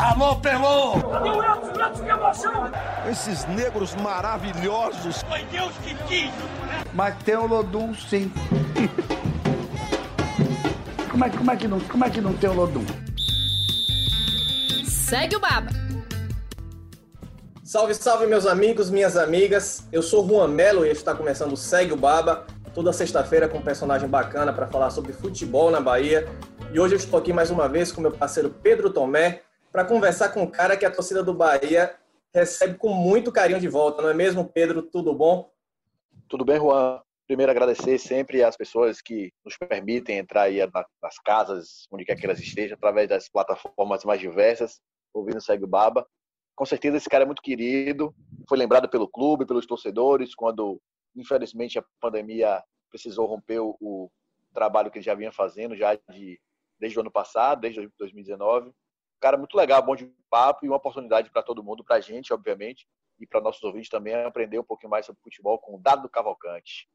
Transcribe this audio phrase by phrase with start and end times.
[0.00, 0.94] Alô, Pelô!
[0.94, 1.86] O Edson?
[1.86, 2.70] Edson, que emoção!
[3.10, 5.22] Esses negros maravilhosos.
[5.28, 6.32] Foi Deus que quis!
[6.94, 8.32] Mas tem o Lodum, sim.
[11.10, 12.84] como, é, como, é que não, como é que não tem o Lodum?
[14.86, 15.68] Segue o Baba.
[17.62, 19.86] Salve, salve, meus amigos, minhas amigas.
[19.92, 23.62] Eu sou Juan Melo e está começando o Segue o Baba, toda sexta-feira com um
[23.62, 26.26] personagem bacana para falar sobre futebol na Bahia.
[26.72, 30.30] E hoje eu estou aqui mais uma vez com meu parceiro Pedro Tomé para conversar
[30.30, 31.96] com um cara que a torcida do Bahia
[32.34, 34.82] recebe com muito carinho de volta, não é mesmo, Pedro?
[34.82, 35.50] Tudo bom?
[36.28, 37.00] Tudo bem, Juan?
[37.26, 40.58] Primeiro, agradecer sempre às pessoas que nos permitem entrar aí
[41.00, 44.80] nas casas, onde quer que elas estejam, através das plataformas mais diversas,
[45.14, 46.06] ouvindo Segue o Baba.
[46.56, 48.14] Com certeza esse cara é muito querido,
[48.48, 50.80] foi lembrado pelo clube, pelos torcedores, quando,
[51.14, 54.10] infelizmente, a pandemia precisou romper o
[54.52, 56.40] trabalho que ele já vinha fazendo já de,
[56.78, 58.72] desde o ano passado, desde 2019.
[59.20, 62.00] Um cara muito legal, bom de papo e uma oportunidade para todo mundo, para a
[62.00, 65.78] gente, obviamente, e para nossos ouvintes também aprender um pouquinho mais sobre futebol com o
[65.78, 66.88] Dado Cavalcante.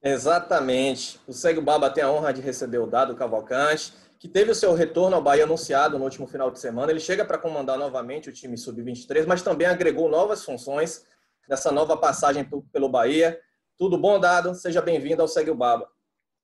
[0.00, 1.20] Exatamente.
[1.26, 4.54] O Segue o Baba tem a honra de receber o Dado Cavalcante, que teve o
[4.54, 6.92] seu retorno ao Bahia anunciado no último final de semana.
[6.92, 11.04] Ele chega para comandar novamente o time sub-23, mas também agregou novas funções
[11.48, 13.36] nessa nova passagem pelo Bahia.
[13.76, 14.54] Tudo bom, Dado?
[14.54, 15.90] Seja bem-vindo ao Segue o Baba.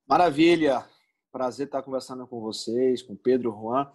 [0.08, 0.84] Maravilha.
[1.30, 3.88] Prazer estar conversando com vocês, com Pedro Juan.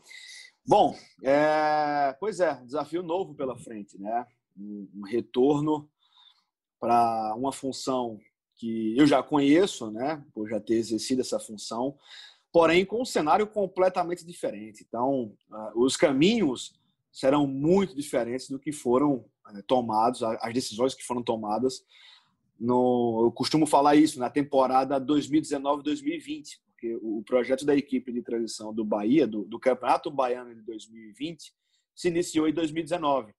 [0.68, 2.16] Bom, é...
[2.20, 4.26] pois é, desafio novo pela frente, né?
[4.58, 5.90] Um retorno
[6.80, 8.20] para uma função
[8.58, 11.96] que eu já conheço, né, por já ter exercido essa função,
[12.52, 14.84] porém com um cenário completamente diferente.
[14.88, 15.32] Então,
[15.76, 16.74] os caminhos
[17.12, 21.84] serão muito diferentes do que foram uh, tomados, as decisões que foram tomadas.
[22.60, 28.72] No, eu costumo falar isso na temporada 2019-2020, porque o projeto da equipe de transição
[28.72, 31.52] do Bahia, do, do Campeonato Baiano de 2020,
[31.96, 33.34] se iniciou em 2019.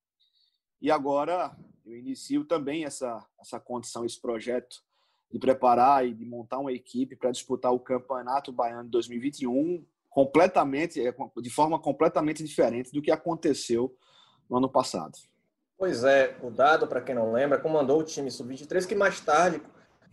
[0.83, 4.83] E agora eu inicio também essa, essa condição, esse projeto
[5.31, 11.15] de preparar e de montar uma equipe para disputar o Campeonato Baiano 2021 completamente, é,
[11.41, 13.97] de forma completamente diferente do que aconteceu
[14.51, 15.17] no ano passado.
[15.77, 19.63] Pois é, o Dado, para quem não lembra, comandou o time sub-23 que mais tarde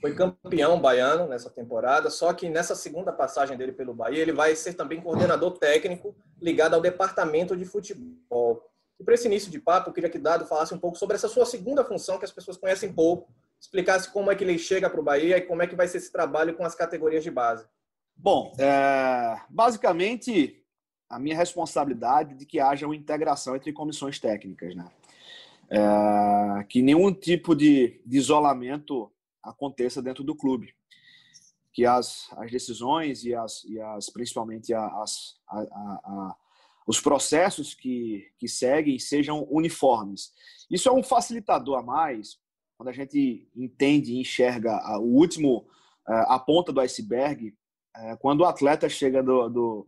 [0.05, 4.55] foi campeão baiano nessa temporada, só que nessa segunda passagem dele pelo Bahia, ele vai
[4.55, 8.69] ser também coordenador técnico ligado ao departamento de futebol.
[8.99, 11.27] E para esse início de papo, eu queria que Dado falasse um pouco sobre essa
[11.27, 14.99] sua segunda função que as pessoas conhecem pouco, explicasse como é que ele chega para
[14.99, 17.65] o Bahia e como é que vai ser esse trabalho com as categorias de base.
[18.15, 20.63] Bom, é, basicamente
[21.09, 24.85] a minha responsabilidade de que haja uma integração entre comissões técnicas, né?
[25.67, 29.11] É, que nenhum tipo de, de, isolamento
[29.45, 30.73] aconteça dentro do clube,
[31.73, 36.35] que as, as decisões e as, e as principalmente as, a, a, a,
[36.87, 40.33] os processos que, que seguem sejam uniformes.
[40.69, 42.39] Isso é um facilitador a mais
[42.77, 45.65] quando a gente entende e enxerga o último,
[46.07, 47.55] é, a ponta do iceberg,
[47.95, 49.87] é, quando o atleta chega do, do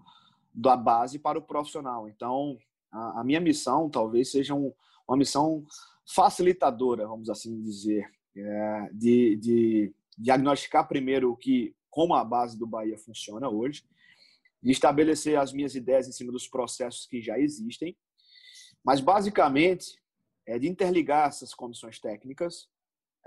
[0.53, 2.07] da base para o profissional.
[2.07, 2.57] Então,
[2.91, 4.73] a, a minha missão talvez seja um,
[5.07, 5.63] uma missão
[6.05, 12.67] facilitadora, vamos assim dizer, é, de, de diagnosticar primeiro o que, como a base do
[12.67, 13.83] Bahia funciona hoje,
[14.61, 17.95] de estabelecer as minhas ideias em cima dos processos que já existem,
[18.83, 20.01] mas basicamente
[20.45, 22.67] é de interligar essas comissões técnicas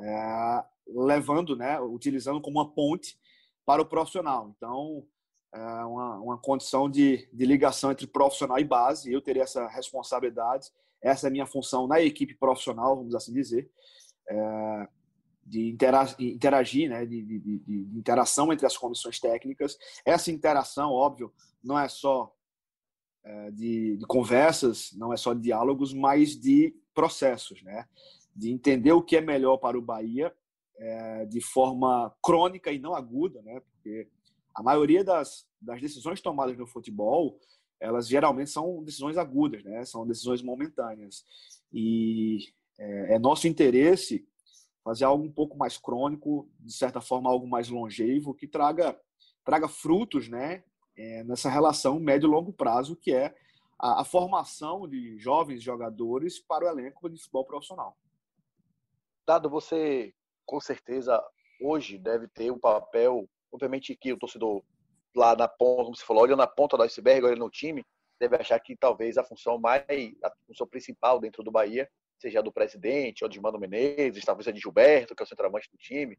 [0.01, 3.19] é, levando, né, utilizando como uma ponte
[3.65, 4.53] para o profissional.
[4.57, 5.07] Então,
[5.53, 9.13] é uma, uma condição de, de ligação entre profissional e base.
[9.13, 10.69] Eu teria essa responsabilidade,
[11.03, 13.71] essa é a minha função na equipe profissional, vamos assim dizer,
[14.29, 14.89] é,
[15.51, 15.69] de
[16.21, 19.77] interagir, né, de, de, de, interação entre as comissões técnicas.
[20.05, 22.33] Essa interação, óbvio, não é só
[23.25, 27.87] é, de, de, conversas, não é só de diálogos, mas de processos, né?
[28.35, 30.33] de entender o que é melhor para o Bahia
[30.79, 33.61] é, de forma crônica e não aguda, né?
[33.61, 34.09] Porque
[34.55, 37.39] a maioria das, das decisões tomadas no futebol,
[37.79, 39.85] elas geralmente são decisões agudas, né?
[39.85, 41.25] São decisões momentâneas.
[41.73, 42.39] E
[42.79, 44.27] é, é nosso interesse
[44.85, 48.99] fazer algo um pouco mais crônico, de certa forma algo mais longevo, que traga
[49.45, 50.65] traga frutos, né?
[50.97, 53.35] É, nessa relação médio e longo prazo, que é
[53.79, 57.97] a, a formação de jovens jogadores para o elenco de futebol profissional.
[59.27, 60.13] Dado, você
[60.45, 61.23] com certeza
[61.61, 64.63] hoje deve ter um papel, obviamente que o torcedor
[65.15, 67.85] lá na ponta, como você falou, olhando na ponta do iceberg, olhando no time,
[68.19, 69.85] deve achar que talvez a função mais,
[70.23, 71.89] a função principal dentro do Bahia
[72.21, 75.71] seja do presidente, ou de Mano Menezes, talvez a de Gilberto, que é o centroavante
[75.71, 76.19] do time.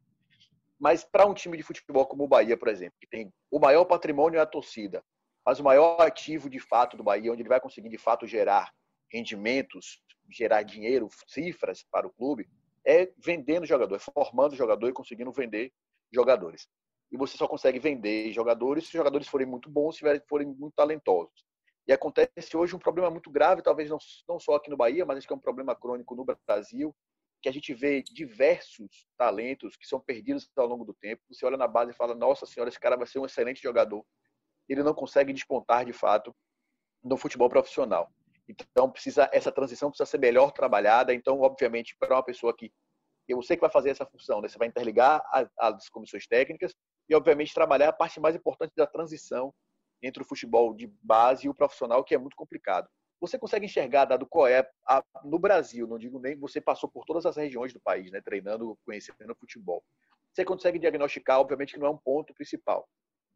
[0.79, 3.85] Mas para um time de futebol como o Bahia, por exemplo, que tem o maior
[3.85, 5.03] patrimônio é a torcida,
[5.45, 8.71] Mas o maior ativo de fato do Bahia, onde ele vai conseguir de fato gerar
[9.11, 12.47] rendimentos, gerar dinheiro, cifras para o clube,
[12.85, 15.71] é vendendo jogador, é formando jogador e conseguindo vender
[16.11, 16.67] jogadores.
[17.11, 20.73] E você só consegue vender jogadores se os jogadores forem muito bons, se forem muito
[20.75, 21.45] talentosos.
[21.91, 25.17] E acontece hoje um problema muito grave, talvez não, não só aqui no Bahia, mas
[25.17, 26.95] acho que é um problema crônico no Brasil,
[27.41, 31.21] que a gente vê diversos talentos que são perdidos ao longo do tempo.
[31.29, 34.05] Você olha na base e fala: Nossa Senhora, esse cara vai ser um excelente jogador.
[34.69, 36.33] Ele não consegue despontar de fato
[37.03, 38.09] no futebol profissional.
[38.47, 41.13] Então, precisa essa transição precisa ser melhor trabalhada.
[41.13, 42.71] Então, obviamente, para uma pessoa que
[43.27, 44.47] eu sei que vai fazer essa função, né?
[44.47, 45.21] você vai interligar
[45.57, 46.73] as comissões técnicas
[47.09, 49.53] e, obviamente, trabalhar a parte mais importante da transição
[50.01, 52.89] entre o futebol de base e o profissional, que é muito complicado.
[53.19, 57.05] Você consegue enxergar, dado qual é a, no Brasil, não digo nem você passou por
[57.05, 59.83] todas as regiões do país, né, treinando, conhecendo futebol.
[60.33, 62.87] Você consegue diagnosticar, obviamente que não é um ponto principal,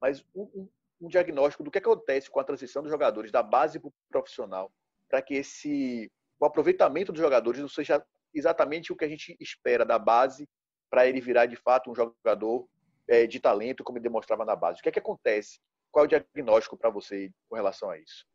[0.01, 0.67] mas um,
[0.99, 4.71] um diagnóstico do que acontece com a transição dos jogadores da base para o profissional,
[5.07, 8.03] para que esse o aproveitamento dos jogadores não seja
[8.33, 10.49] exatamente o que a gente espera da base
[10.89, 12.67] para ele virar de fato um jogador
[13.07, 14.79] é, de talento, como ele demonstrava na base.
[14.79, 15.59] O que é que acontece?
[15.95, 18.25] Qual é o diagnóstico para você com relação a isso?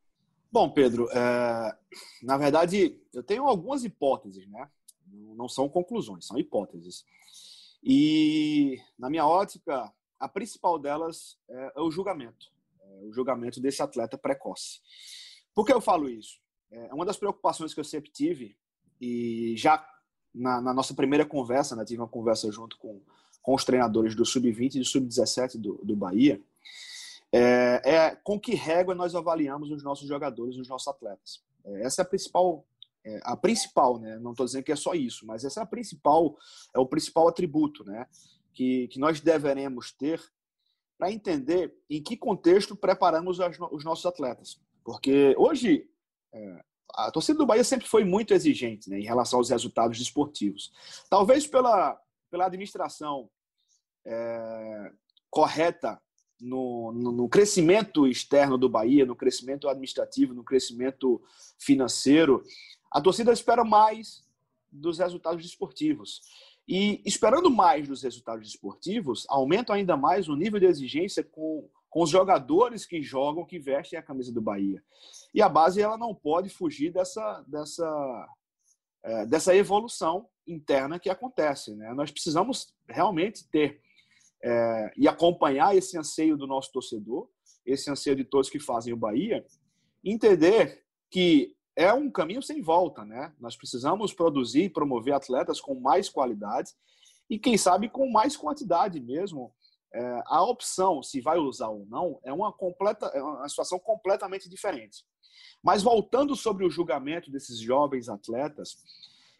[0.50, 1.76] Bom, Pedro, é...
[2.22, 4.66] na verdade, eu tenho algumas hipóteses, né?
[5.36, 7.04] Não são conclusões, são hipóteses.
[7.84, 12.46] E, na minha ótica, a principal delas é, é o julgamento.
[12.80, 14.80] É o julgamento desse atleta precoce.
[15.54, 16.40] Por que eu falo isso?
[16.70, 18.56] É uma das preocupações que eu sempre tive,
[18.98, 19.86] e já
[20.34, 23.02] na, na nossa primeira conversa, né, tive uma conversa junto com,
[23.42, 26.42] com os treinadores do Sub-20 e do Sub-17 do, do Bahia,
[27.32, 31.42] é, é, com que régua nós avaliamos os nossos jogadores, os nossos atletas.
[31.64, 32.66] É, essa é a principal,
[33.04, 34.18] é, a principal, né?
[34.18, 36.36] Não estou dizendo que é só isso, mas essa é a principal,
[36.74, 38.06] é o principal atributo, né?
[38.52, 40.20] Que, que nós deveremos ter
[40.98, 44.60] para entender em que contexto preparamos as, os nossos atletas.
[44.84, 45.88] Porque hoje
[46.32, 50.72] é, a torcida do Bahia sempre foi muito exigente né, em relação aos resultados desportivos.
[51.08, 51.98] Talvez pela,
[52.30, 53.30] pela administração
[54.04, 54.92] é,
[55.30, 56.00] correta
[56.40, 61.20] no, no, no, crescimento externo do Bahia, no crescimento administrativo, no crescimento
[61.58, 62.42] financeiro,
[62.90, 64.24] a torcida espera mais
[64.70, 66.22] dos resultados desportivos.
[66.66, 72.02] E esperando mais dos resultados desportivos, aumenta ainda mais o nível de exigência com, com
[72.02, 74.82] os jogadores que jogam, que vestem a camisa do Bahia.
[75.34, 78.28] E a base ela não pode fugir dessa, dessa,
[79.02, 81.74] é, dessa evolução interna que acontece.
[81.74, 81.92] Né?
[81.94, 83.80] Nós precisamos realmente ter
[84.42, 87.28] é, e acompanhar esse anseio do nosso torcedor,
[87.64, 89.44] esse anseio de todos que fazem o Bahia,
[90.04, 93.32] entender que é um caminho sem volta, né?
[93.38, 96.72] Nós precisamos produzir e promover atletas com mais qualidade
[97.28, 99.52] e, quem sabe, com mais quantidade mesmo.
[99.92, 104.48] É, a opção, se vai usar ou não, é uma, completa, é uma situação completamente
[104.48, 105.04] diferente.
[105.62, 108.76] Mas voltando sobre o julgamento desses jovens atletas,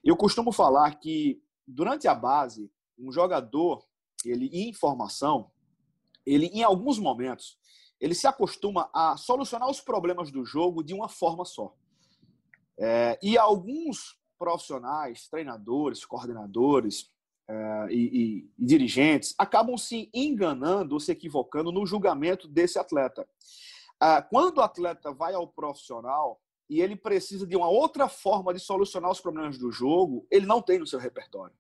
[0.05, 3.85] eu costumo falar que durante a base, um jogador
[4.25, 5.51] ele em formação,
[6.27, 7.59] ele em alguns momentos,
[8.01, 11.75] ele se acostuma a solucionar os problemas do jogo de uma forma só.
[12.79, 17.11] É, e alguns profissionais, treinadores, coordenadores
[17.47, 23.29] é, e, e, e, dirigentes acabam se enganando ou se equivocando no julgamento desse atleta.
[24.03, 28.61] É, quando o atleta vai ao profissional e ele precisa de uma outra forma de
[28.61, 31.55] solucionar os problemas do jogo, ele não tem no seu repertório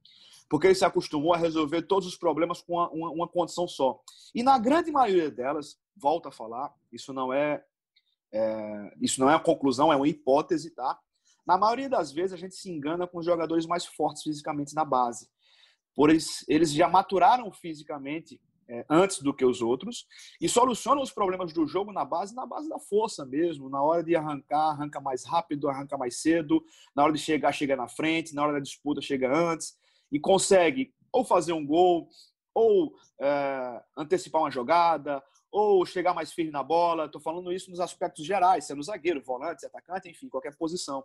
[0.50, 4.02] porque ele se acostumou a resolver todos os problemas com uma, uma, uma condição só.
[4.34, 7.64] E na grande maioria delas, volta a falar, isso não é,
[8.32, 10.98] é, isso não é a conclusão, é uma hipótese, tá?
[11.46, 14.84] Na maioria das vezes a gente se engana com os jogadores mais fortes fisicamente na
[14.84, 15.30] base.
[15.94, 20.04] Por eles, eles já maturaram fisicamente é, antes do que os outros
[20.40, 23.68] e solucionam os problemas do jogo na base, na base da força mesmo.
[23.68, 26.64] Na hora de arrancar, arranca mais rápido, arranca mais cedo.
[26.94, 28.34] Na hora de chegar, chega na frente.
[28.34, 29.78] Na hora da disputa, chega antes
[30.10, 32.08] e consegue ou fazer um gol,
[32.54, 37.06] ou é, antecipar uma jogada, ou chegar mais firme na bola.
[37.06, 41.04] Estou falando isso nos aspectos gerais, sendo zagueiro, volante, atacante, enfim, qualquer posição.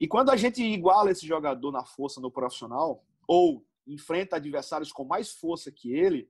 [0.00, 5.04] E quando a gente iguala esse jogador na força no profissional, ou enfrenta adversários com
[5.04, 6.28] mais força que ele,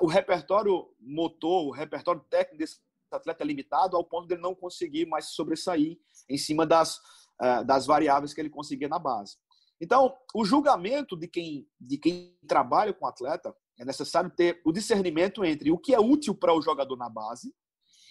[0.00, 4.54] o repertório motor, o repertório técnico desse atleta é limitado ao ponto de ele não
[4.54, 5.98] conseguir mais sobressair
[6.28, 7.00] em cima das,
[7.40, 9.36] é, das variáveis que ele conseguia na base.
[9.84, 15.44] Então, o julgamento de quem, de quem trabalha com atleta é necessário ter o discernimento
[15.44, 17.54] entre o que é útil para o jogador na base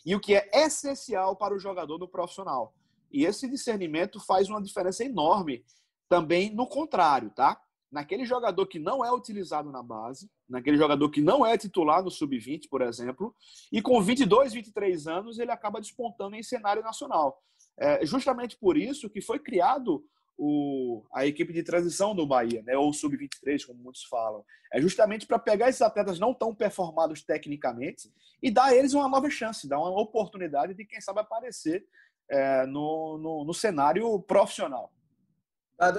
[0.05, 2.75] e o que é essencial para o jogador no profissional.
[3.11, 5.65] E esse discernimento faz uma diferença enorme
[6.07, 7.59] também no contrário, tá?
[7.91, 12.09] naquele jogador que não é utilizado na base, naquele jogador que não é titular no
[12.09, 13.35] sub-20, por exemplo,
[13.71, 17.39] e com 22, 23 anos ele acaba despontando em cenário nacional.
[17.77, 20.03] É justamente por isso que foi criado
[20.37, 24.43] o, a equipe de transição do Bahia, né, ou sub-23, como muitos falam.
[24.73, 28.11] É justamente para pegar esses atletas não tão performados tecnicamente
[28.41, 31.85] e dar a eles uma nova chance, dar uma oportunidade de, quem sabe, aparecer
[32.29, 34.91] é, no, no, no cenário profissional.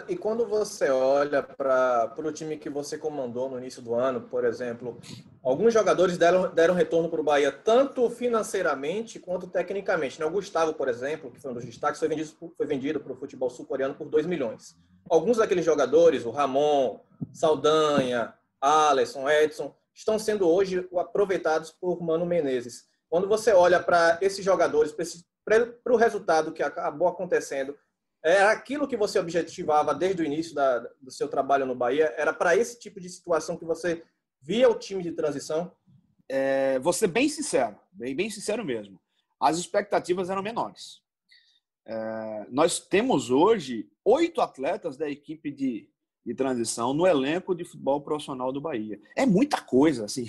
[0.09, 4.45] E quando você olha para o time que você comandou no início do ano, por
[4.45, 4.99] exemplo,
[5.43, 10.19] alguns jogadores deram, deram retorno para o Bahia, tanto financeiramente quanto tecnicamente.
[10.19, 10.25] Né?
[10.25, 13.17] O Gustavo, por exemplo, que foi um dos destaques, foi vendido, foi vendido para o
[13.17, 14.77] futebol sul-coreano por 2 milhões.
[15.11, 17.01] Alguns daqueles jogadores, o Ramon,
[17.33, 22.87] Saldanha, Alisson, Edson, estão sendo hoje aproveitados por Mano Menezes.
[23.11, 24.95] Quando você olha para esses jogadores,
[25.45, 27.77] para o resultado que acabou acontecendo,
[28.25, 32.15] era aquilo que você objetivava desde o início da, do seu trabalho no Bahia?
[32.17, 34.03] Era para esse tipo de situação que você
[34.41, 35.71] via o time de transição?
[36.27, 38.99] É, vou ser bem sincero, bem, bem sincero mesmo.
[39.39, 41.03] As expectativas eram menores.
[41.87, 45.87] É, nós temos hoje oito atletas da equipe de,
[46.25, 48.99] de transição no elenco de futebol profissional do Bahia.
[49.15, 50.25] É muita coisa, assim.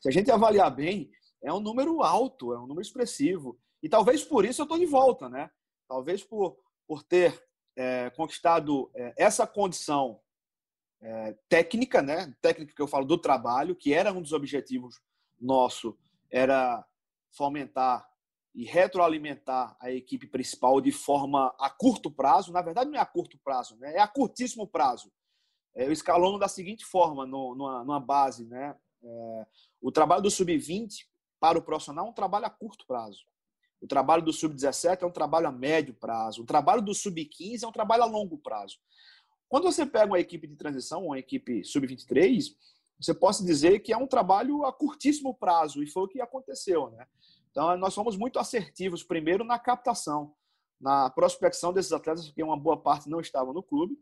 [0.00, 1.10] Se a gente avaliar bem,
[1.42, 3.58] é um número alto, é um número expressivo.
[3.82, 5.50] E talvez por isso eu estou de volta, né?
[5.88, 6.56] Talvez por
[6.90, 7.40] por ter
[7.76, 10.20] é, conquistado é, essa condição
[11.00, 12.34] é, técnica, né?
[12.42, 15.00] Técnica que eu falo do trabalho, que era um dos objetivos
[15.40, 15.96] nosso,
[16.28, 16.84] era
[17.30, 18.10] fomentar
[18.52, 22.52] e retroalimentar a equipe principal de forma a curto prazo.
[22.52, 23.94] Na verdade, não é a curto prazo, né?
[23.94, 25.12] É a curtíssimo prazo.
[25.76, 28.76] É, eu escalono da seguinte forma, no, numa, numa base, né?
[29.00, 29.46] É,
[29.80, 31.06] o trabalho do sub-20
[31.38, 33.24] para o profissional é um trabalho a curto prazo.
[33.80, 36.42] O trabalho do sub-17 é um trabalho a médio prazo.
[36.42, 38.78] O trabalho do sub-15 é um trabalho a longo prazo.
[39.48, 42.54] Quando você pega uma equipe de transição, uma equipe sub-23,
[43.00, 46.90] você pode dizer que é um trabalho a curtíssimo prazo, e foi o que aconteceu.
[46.90, 47.06] Né?
[47.50, 50.34] Então, nós fomos muito assertivos, primeiro, na captação,
[50.78, 53.98] na prospecção desses atletas, porque uma boa parte não estava no clube,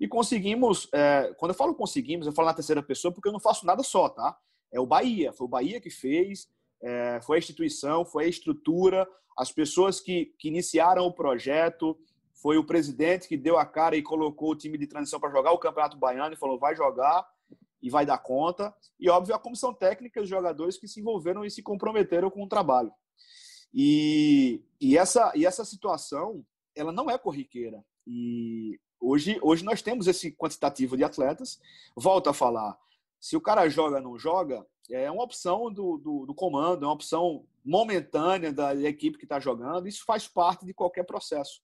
[0.00, 3.40] e conseguimos, é, quando eu falo conseguimos, eu falo na terceira pessoa, porque eu não
[3.40, 4.38] faço nada só, tá?
[4.72, 6.48] É o Bahia, foi o Bahia que fez,
[6.82, 11.98] é, foi a instituição, foi a estrutura, as pessoas que, que iniciaram o projeto,
[12.34, 15.52] foi o presidente que deu a cara e colocou o time de transição para jogar
[15.52, 17.26] o Campeonato Baiano e falou: vai jogar
[17.82, 18.74] e vai dar conta.
[18.98, 22.48] E, óbvio, a comissão técnica os jogadores que se envolveram e se comprometeram com o
[22.48, 22.92] trabalho.
[23.72, 26.44] E, e, essa, e essa situação,
[26.74, 27.84] ela não é corriqueira.
[28.06, 31.60] E hoje, hoje nós temos esse quantitativo de atletas.
[31.94, 32.78] Volto a falar,
[33.20, 36.86] se o cara joga ou não joga, é uma opção do, do, do, comando, é
[36.86, 39.86] uma opção momentânea da equipe que está jogando.
[39.86, 41.60] Isso faz parte de qualquer processo.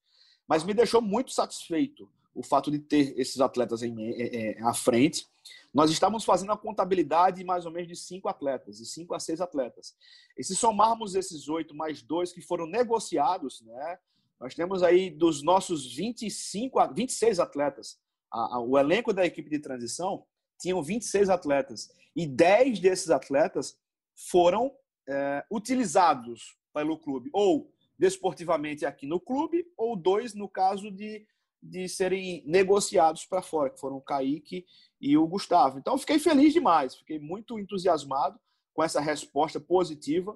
[0.46, 4.74] Mas me deixou muito satisfeito o fato de ter esses atletas em, em, em, à
[4.74, 5.26] frente.
[5.72, 9.40] Nós estávamos fazendo a contabilidade mais ou menos de cinco atletas, de cinco a seis
[9.40, 9.94] atletas.
[10.36, 13.98] E se somarmos esses oito mais dois que foram negociados, né,
[14.38, 17.98] nós temos aí dos nossos 25 a 26 atletas,
[18.30, 20.26] a, a, o elenco da equipe de transição
[20.64, 23.78] tinham 26 atletas e 10 desses atletas
[24.14, 24.74] foram
[25.06, 31.26] é, utilizados pelo clube, ou desportivamente aqui no clube, ou dois no caso de,
[31.62, 34.64] de serem negociados para fora, que foram o Kaique
[34.98, 35.78] e o Gustavo.
[35.78, 38.40] Então, fiquei feliz demais, fiquei muito entusiasmado
[38.72, 40.34] com essa resposta positiva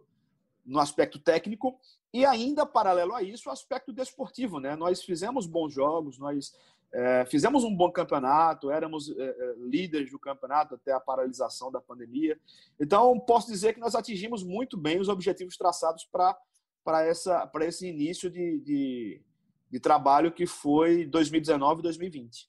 [0.63, 1.81] no aspecto técnico
[2.13, 4.77] e ainda paralelo a isso o aspecto desportivo, né?
[4.77, 6.53] Nós fizemos bons jogos, nós
[6.93, 11.81] é, fizemos um bom campeonato, éramos é, é, líderes do campeonato até a paralisação da
[11.81, 12.39] pandemia.
[12.81, 18.61] Então, posso dizer que nós atingimos muito bem os objetivos traçados para esse início de,
[18.61, 19.23] de,
[19.71, 22.49] de, trabalho que foi 2019 e 2020.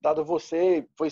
[0.00, 1.08] Dado você, foi,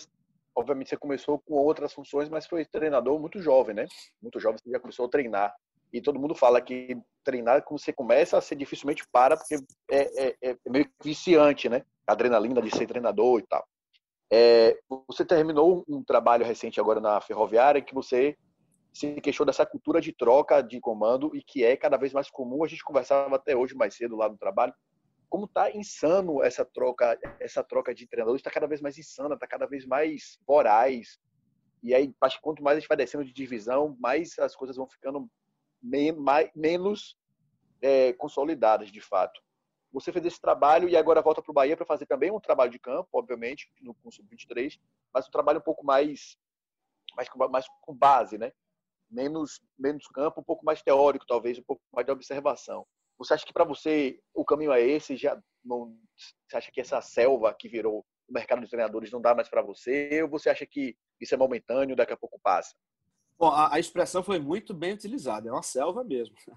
[0.55, 3.87] obviamente você começou com outras funções, mas foi treinador muito jovem, né?
[4.21, 5.55] Muito jovem, você já começou a treinar.
[5.93, 9.57] E todo mundo fala que treinar, quando você começa, você dificilmente para, porque
[9.91, 11.83] é, é, é meio viciante, né?
[12.07, 13.67] adrenalina de ser treinador e tal.
[14.31, 14.79] É,
[15.09, 18.37] você terminou um trabalho recente agora na Ferroviária que você
[18.93, 22.65] se queixou dessa cultura de troca de comando e que é cada vez mais comum.
[22.65, 24.73] A gente conversava até hoje mais cedo lá no trabalho.
[25.29, 29.47] Como tá insano essa troca, essa troca de treinadores está cada vez mais insana, está
[29.47, 31.19] cada vez mais voraz.
[31.83, 35.29] E aí, quanto mais a gente vai descendo de divisão, mais as coisas vão ficando
[36.17, 37.17] mais, menos
[37.81, 39.41] é, consolidadas de fato.
[39.93, 42.71] Você fez esse trabalho e agora volta para o Bahia para fazer também um trabalho
[42.71, 44.79] de campo, obviamente, no curso 23,
[45.13, 46.37] mas um trabalho um pouco mais,
[47.17, 48.53] mais, mais com base, né?
[49.11, 52.87] Menos, menos campo, um pouco mais teórico, talvez, um pouco mais de observação.
[53.19, 55.17] Você acha que para você o caminho é esse?
[55.17, 55.97] Já não,
[56.47, 59.63] você acha que essa selva que virou o mercado de treinadores não dá mais para
[59.63, 60.23] você?
[60.23, 62.75] Ou você acha que isso é momentâneo, daqui a pouco passa?
[63.39, 66.35] Bom, a, a expressão foi muito bem utilizada, é uma selva mesmo.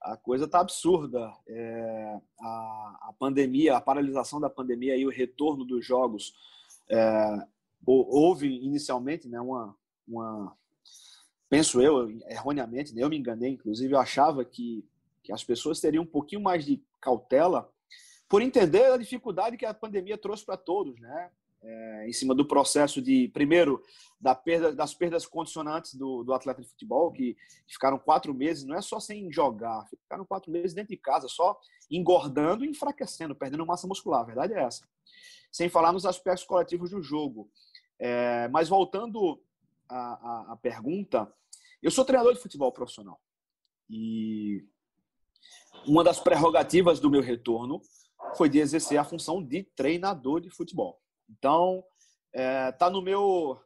[0.00, 1.32] A coisa está absurda.
[1.48, 6.32] É, a, a, pandemia, a paralisação da pandemia e o retorno dos jogos
[6.88, 7.46] é,
[7.84, 9.74] houve inicialmente né, uma,
[10.06, 10.56] uma,
[11.50, 14.84] penso eu, erroneamente, né, eu me enganei, inclusive, eu achava que,
[15.20, 17.68] que as pessoas teriam um pouquinho mais de cautela
[18.28, 21.30] por entender a dificuldade que a pandemia trouxe para todos, né?
[21.60, 23.82] É, em cima do processo de, primeiro,
[24.20, 27.34] da perda, das perdas condicionantes do, do atleta de futebol, que,
[27.66, 31.28] que, ficaram quatro meses, não é só sem jogar, ficaram quatro meses dentro de casa,
[31.28, 31.58] só
[31.90, 34.86] engordando e enfraquecendo, perdendo massa muscular, a verdade é essa.
[35.50, 37.50] Sem falar nos aspectos coletivos do jogo.
[37.98, 39.42] É, mas voltando
[39.88, 41.32] à, à, à pergunta,
[41.82, 43.20] eu sou treinador de futebol profissional.
[43.88, 44.64] E
[45.86, 47.80] uma das prerrogativas do meu retorno
[48.36, 51.00] foi de exercer a função de treinador de futebol.
[51.28, 51.84] Então,
[52.32, 53.60] é, tá no meu,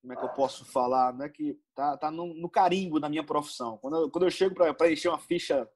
[0.00, 3.08] como é que eu posso falar, não é que tá, tá no, no carimbo da
[3.08, 3.78] minha profissão.
[3.78, 5.68] Quando eu, quando eu chego para preencher uma ficha,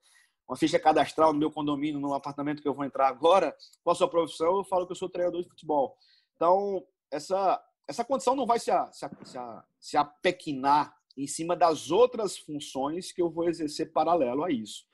[0.48, 3.96] uma ficha cadastral no meu condomínio, no apartamento que eu vou entrar agora, qual a
[3.96, 4.58] sua profissão?
[4.58, 5.96] Eu falo que eu sou treinador de futebol.
[6.36, 11.26] Então, essa essa condição não vai se, a, se, a, se, a, se apequinar em
[11.26, 14.84] cima das outras funções que eu vou exercer paralelo a isso.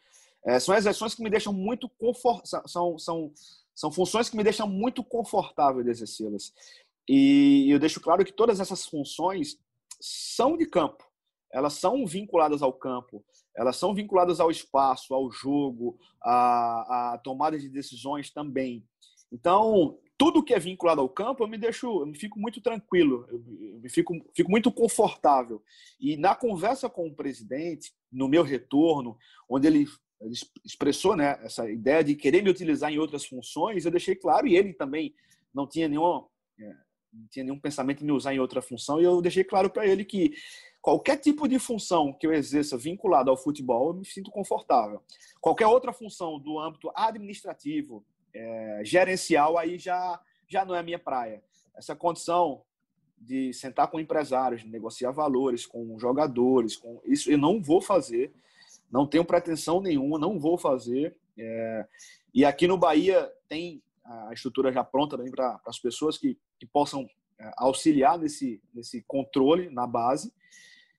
[0.46, 3.32] É, são exerções que me deixam muito confortável, são, são,
[3.76, 6.52] são funções que me deixam muito confortável de exercê-las.
[7.06, 9.58] E eu deixo claro que todas essas funções
[10.00, 11.04] são de campo.
[11.52, 17.58] Elas são vinculadas ao campo, elas são vinculadas ao espaço, ao jogo, à, à tomada
[17.58, 18.84] de decisões também.
[19.30, 23.26] Então, tudo que é vinculado ao campo, eu me deixo, eu me fico muito tranquilo,
[23.30, 23.38] eu
[23.80, 25.62] me fico, fico muito confortável.
[26.00, 29.16] E na conversa com o presidente, no meu retorno,
[29.48, 29.86] onde ele
[30.64, 34.56] expressou né, essa ideia de querer me utilizar em outras funções, eu deixei claro, e
[34.56, 35.14] ele também
[35.52, 36.24] não tinha nenhum,
[36.58, 36.74] é,
[37.12, 39.86] não tinha nenhum pensamento em me usar em outra função, e eu deixei claro para
[39.86, 40.34] ele que
[40.80, 45.02] qualquer tipo de função que eu exerça vinculada ao futebol, eu me sinto confortável.
[45.40, 51.42] Qualquer outra função do âmbito administrativo, é, gerencial, aí já, já não é minha praia.
[51.76, 52.62] Essa condição
[53.18, 58.32] de sentar com empresários, negociar valores com jogadores, com isso eu não vou fazer
[58.90, 61.16] não tenho pretensão nenhuma, não vou fazer.
[61.38, 61.86] É,
[62.34, 67.08] e aqui no Bahia tem a estrutura já pronta para as pessoas que, que possam
[67.38, 70.32] é, auxiliar nesse, nesse controle na base.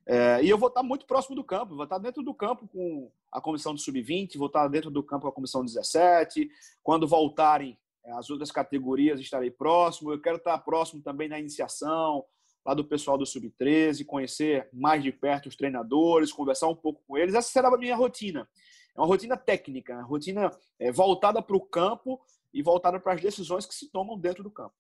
[0.05, 3.11] É, e eu vou estar muito próximo do campo, vou estar dentro do campo com
[3.31, 6.49] a comissão de sub-20, vou estar dentro do campo com a comissão 17.
[6.81, 10.11] Quando voltarem é, as outras categorias, estarei próximo.
[10.11, 12.23] Eu quero estar próximo também na iniciação,
[12.67, 17.17] lá do pessoal do Sub-13, conhecer mais de perto os treinadores, conversar um pouco com
[17.17, 17.33] eles.
[17.33, 18.47] Essa será a minha rotina.
[18.93, 22.19] É uma rotina técnica, uma rotina é, voltada para o campo
[22.53, 24.73] e voltada para as decisões que se tomam dentro do campo.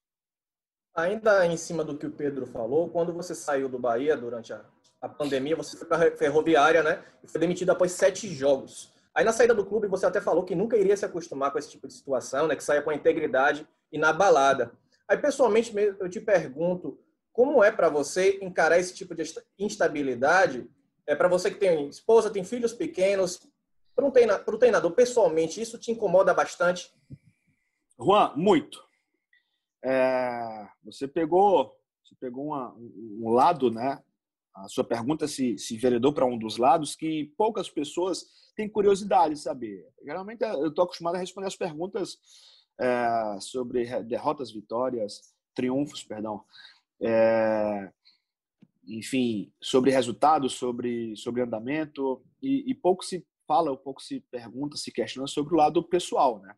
[0.93, 4.65] Ainda em cima do que o Pedro falou, quando você saiu do Bahia durante a,
[4.99, 7.05] a pandemia, você foi para a Ferroviária, né?
[7.23, 8.91] E foi demitido após sete jogos.
[9.15, 11.69] Aí na saída do clube você até falou que nunca iria se acostumar com esse
[11.69, 12.55] tipo de situação, né?
[12.55, 14.73] Que saia com a integridade inabalada.
[15.07, 16.99] Aí pessoalmente eu te pergunto,
[17.37, 19.23] como é para você encarar esse tipo de
[19.59, 20.67] instabilidade?
[21.05, 23.39] É para você que tem esposa, tem filhos pequenos,
[23.95, 26.91] para um treinador, treinador, pessoalmente, isso te incomoda bastante?
[28.01, 28.83] Juan, muito.
[29.85, 34.01] É, você pegou, você pegou uma, um lado, né?
[34.55, 35.79] A sua pergunta se, se
[36.15, 39.87] para um dos lados que poucas pessoas têm curiosidade de saber.
[40.03, 42.17] Geralmente eu estou acostumado a responder as perguntas
[42.81, 46.43] é, sobre derrotas, vitórias, triunfos, perdão
[47.01, 47.91] é,
[48.87, 54.91] enfim, sobre resultados, sobre, sobre andamento, e, e, pouco se fala, pouco se pergunta, se
[54.91, 56.55] questiona sobre o lado pessoal, né?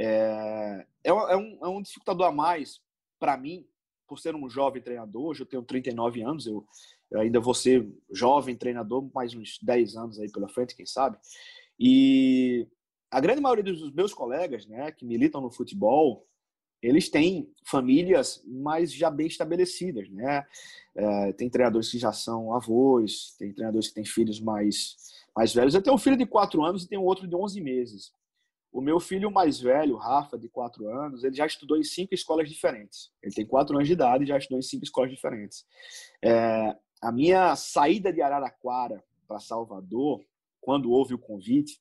[0.00, 2.80] É, é, um, é um é dificultador a mais
[3.18, 3.66] para mim,
[4.06, 6.64] por ser um jovem treinador, hoje eu tenho 39 anos, eu,
[7.10, 11.18] eu ainda vou ser jovem treinador, mais uns 10 anos aí pela frente, quem sabe,
[11.78, 12.66] e
[13.10, 16.27] a grande maioria dos meus colegas, né, que militam no futebol,
[16.82, 20.44] eles têm famílias mais já bem estabelecidas, né?
[20.94, 24.96] É, tem treinadores que já são avós, tem treinadores que têm filhos mais,
[25.36, 25.74] mais velhos.
[25.74, 28.12] Eu tenho um filho de 4 anos e tenho outro de 11 meses.
[28.72, 32.48] O meu filho mais velho, Rafa, de 4 anos, ele já estudou em cinco escolas
[32.48, 33.10] diferentes.
[33.22, 35.64] Ele tem 4 anos de idade e já estudou em cinco escolas diferentes.
[36.22, 40.24] É, a minha saída de Araraquara para Salvador,
[40.60, 41.80] quando houve o convite,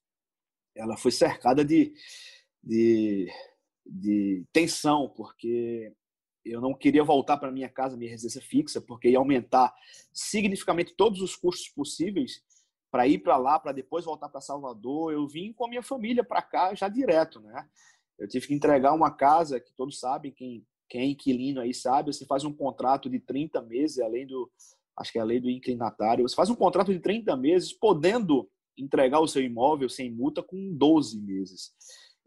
[0.76, 1.94] ela foi cercada de,
[2.64, 3.28] de
[3.90, 5.94] de tensão, porque
[6.46, 9.74] eu não queria voltar para minha casa, minha residência fixa, porque ia aumentar
[10.14, 12.42] significativamente todos os custos possíveis
[12.90, 15.12] para ir para lá, para depois voltar para Salvador.
[15.12, 17.68] Eu vim com a minha família para cá já direto, né?
[18.18, 22.14] Eu tive que entregar uma casa que todos sabem, quem quem é inquilino aí sabe,
[22.14, 24.50] você faz um contrato de 30 meses, além do,
[24.98, 28.50] acho que é a lei do inclinatário, você faz um contrato de 30 meses, podendo
[28.78, 31.74] entregar o seu imóvel sem multa com 12 meses.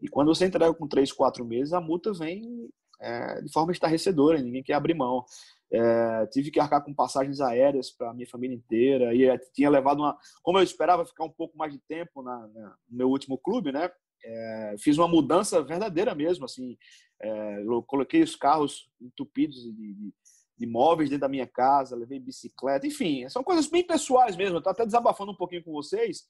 [0.01, 2.69] E quando você entrega com 3, 4 meses, a multa vem
[3.01, 5.25] é, de forma estarrecedora, ninguém quer abrir mão.
[5.73, 10.17] É, tive que arcar com passagens aéreas para minha família inteira e tinha levado uma,
[10.43, 13.71] como eu esperava ficar um pouco mais de tempo na, na no meu último clube,
[13.71, 13.89] né?
[14.23, 16.77] É, fiz uma mudança verdadeira mesmo, assim,
[17.19, 20.13] é, coloquei os carros entupidos de, de,
[20.59, 24.61] de, móveis dentro da minha casa, levei bicicleta, enfim, são coisas bem pessoais mesmo.
[24.61, 26.27] Tô até desabafando um pouquinho com vocês,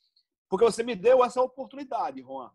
[0.49, 2.49] porque você me deu essa oportunidade, Juan.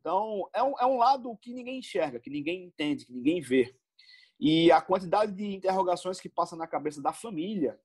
[0.00, 3.74] Então, é um, é um lado que ninguém enxerga, que ninguém entende, que ninguém vê.
[4.38, 7.78] E a quantidade de interrogações que passa na cabeça da família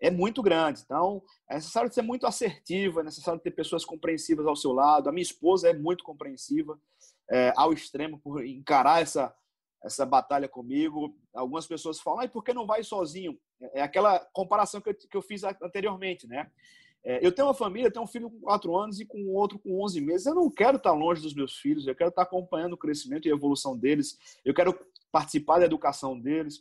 [0.00, 0.80] é muito grande.
[0.84, 5.08] Então, é necessário ser muito assertivo, é necessário ter pessoas compreensivas ao seu lado.
[5.08, 6.80] A minha esposa é muito compreensiva
[7.28, 9.34] é, ao extremo por encarar essa,
[9.82, 11.16] essa batalha comigo.
[11.34, 13.36] Algumas pessoas falam, ah, por que não vai sozinho?
[13.60, 16.50] É, é aquela comparação que eu, que eu fiz anteriormente, né?
[17.02, 19.82] É, eu tenho uma família, tenho um filho com 4 anos e com outro com
[19.82, 20.26] 11 meses.
[20.26, 23.30] Eu não quero estar longe dos meus filhos, eu quero estar acompanhando o crescimento e
[23.30, 24.18] evolução deles.
[24.44, 24.78] Eu quero
[25.10, 26.58] participar da educação deles.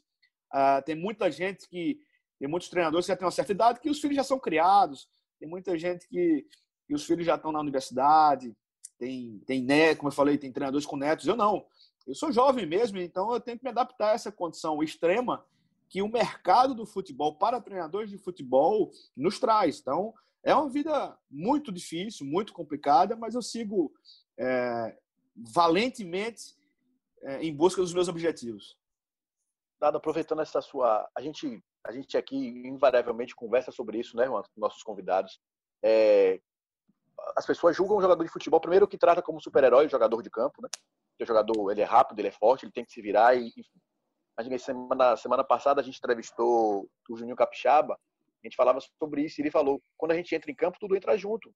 [0.54, 2.00] Uh, tem muita gente que,
[2.40, 5.10] tem muitos treinadores que já têm uma certa idade que os filhos já são criados.
[5.40, 6.46] Tem muita gente que,
[6.88, 8.56] que os filhos já estão na universidade.
[8.98, 11.28] Tem, tem né, como eu falei, tem treinadores com netos.
[11.28, 11.66] Eu não.
[12.08, 15.46] Eu sou jovem mesmo, então eu tenho que me adaptar a essa condição extrema
[15.90, 19.80] que o mercado do futebol para treinadores de futebol nos traz.
[19.80, 23.92] Então, é uma vida muito difícil, muito complicada, mas eu sigo
[24.38, 24.98] é,
[25.54, 26.58] valentemente
[27.24, 28.78] é, em busca dos meus objetivos.
[29.80, 31.10] Dado, aproveitando essa sua.
[31.16, 35.40] A gente, a gente aqui invariavelmente conversa sobre isso, né, com nossos convidados.
[35.84, 36.40] É,
[37.36, 40.62] as pessoas julgam o jogador de futebol, primeiro que trata como super-herói jogador de campo,
[40.62, 40.70] né?
[41.22, 43.36] o jogador ele é rápido, ele é forte, ele tem que se virar.
[43.36, 43.80] E, enfim.
[44.38, 48.00] Mas semana, semana passada a gente entrevistou o Juninho Capixaba,
[48.44, 50.96] a gente falava sobre isso e ele falou: quando a gente entra em campo, tudo
[50.96, 51.54] entra junto.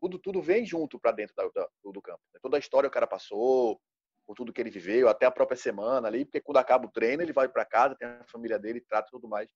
[0.00, 2.20] Tudo, tudo vem junto para dentro da, da, do campo.
[2.40, 3.80] Toda a história que o cara passou,
[4.26, 7.22] por tudo que ele viveu, até a própria semana ali, porque quando acaba o treino,
[7.22, 9.50] ele vai para casa, tem a família dele, trata tudo mais.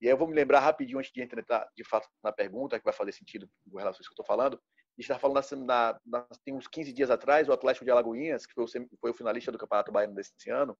[0.00, 2.84] E aí eu vou me lembrar rapidinho, antes de entrar de fato na pergunta, que
[2.84, 4.60] vai fazer sentido com relação a isso que eu estou falando.
[4.96, 8.64] Estava falando, na, na, tem uns 15 dias atrás, o Atlético de Alagoinhas, que foi
[8.64, 8.68] o,
[9.00, 10.76] foi o finalista do Campeonato Baiano desse ano,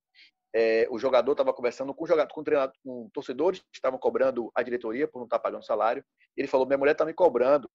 [0.53, 4.63] é, o jogador estava conversando com, jogador, com, treinador, com torcedores que estavam cobrando a
[4.63, 6.03] diretoria por não estar tá pagando salário.
[6.37, 7.69] Ele falou: Minha mulher está me cobrando.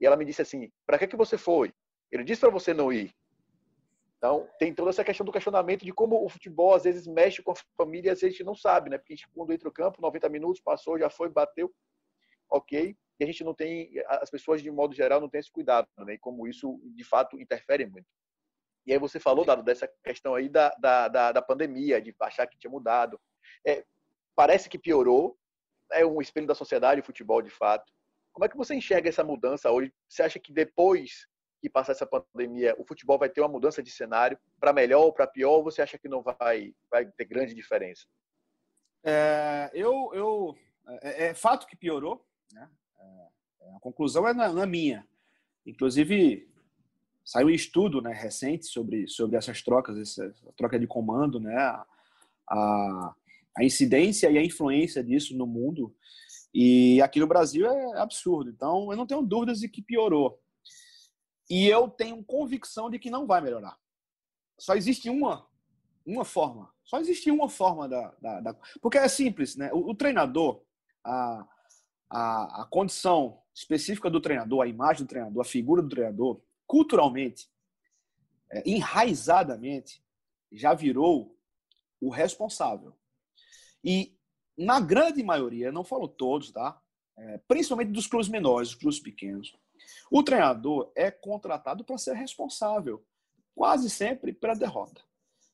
[0.00, 1.72] E ela me disse assim: Para que, que você foi?
[2.10, 3.12] Ele disse para você não ir.
[4.16, 7.50] Então, tem toda essa questão do questionamento de como o futebol às vezes mexe com
[7.50, 8.98] a família, às vezes a gente não sabe, né?
[8.98, 11.72] Porque a gente, quando entra no campo, 90 minutos, passou, já foi, bateu,
[12.48, 12.96] ok.
[13.20, 16.14] E a gente não tem, as pessoas de modo geral não têm esse cuidado, né?
[16.14, 18.06] E como isso de fato interfere muito.
[18.86, 22.46] E aí você falou, Dado, dessa questão aí da, da, da, da pandemia, de achar
[22.46, 23.20] que tinha mudado.
[23.66, 23.84] É,
[24.34, 25.38] parece que piorou,
[25.92, 27.92] é um espelho da sociedade o futebol de fato.
[28.32, 29.92] Como é que você enxerga essa mudança hoje?
[30.08, 31.26] Você acha que depois
[31.60, 35.12] que passar essa pandemia, o futebol vai ter uma mudança de cenário para melhor ou
[35.12, 35.58] para pior?
[35.58, 38.06] Ou você acha que não vai, vai ter grande diferença?
[39.04, 40.56] É, eu, eu
[41.02, 42.24] é, é, fato que piorou.
[42.52, 42.68] Né?
[43.00, 45.06] É, a conclusão é na, na, minha.
[45.66, 46.48] Inclusive
[47.24, 51.86] saiu um estudo, né, recente sobre sobre essas trocas, essa troca de comando, né, a,
[52.48, 53.14] a,
[53.58, 55.94] a incidência e a influência disso no mundo.
[56.52, 58.50] E aqui no Brasil é absurdo.
[58.50, 60.40] Então, eu não tenho dúvidas de que piorou.
[61.48, 63.76] E eu tenho convicção de que não vai melhorar.
[64.58, 65.46] Só existe uma,
[66.06, 66.72] uma forma.
[66.84, 68.14] Só existe uma forma da.
[68.20, 68.54] da, da...
[68.80, 69.72] Porque é simples, né?
[69.72, 70.62] O, o treinador,
[71.04, 71.46] a,
[72.10, 77.48] a, a condição específica do treinador, a imagem do treinador, a figura do treinador, culturalmente,
[78.50, 80.02] é, enraizadamente,
[80.50, 81.36] já virou
[82.00, 82.96] o responsável.
[83.84, 84.16] E
[84.56, 86.80] na grande maioria, não falo todos, tá?
[87.16, 89.56] É, principalmente dos clubes menores, dos clubes pequenos,
[90.10, 93.04] o treinador é contratado para ser responsável,
[93.54, 95.02] quase sempre pela derrota.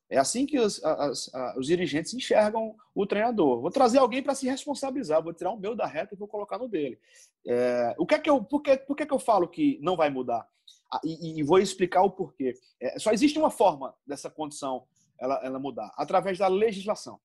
[0.09, 3.61] É assim que os, as, os dirigentes enxergam o treinador.
[3.61, 6.59] Vou trazer alguém para se responsabilizar, vou tirar o meu da reta e vou colocar
[6.59, 6.99] no dele.
[7.47, 9.79] É, o que é que eu, por, que, por que, é que eu falo que
[9.83, 10.47] não vai mudar?
[10.93, 12.55] Ah, e, e, vou explicar o porquê.
[12.81, 14.87] É, só existe uma forma dessa condição
[15.19, 17.21] ela, ela mudar, através da legislação.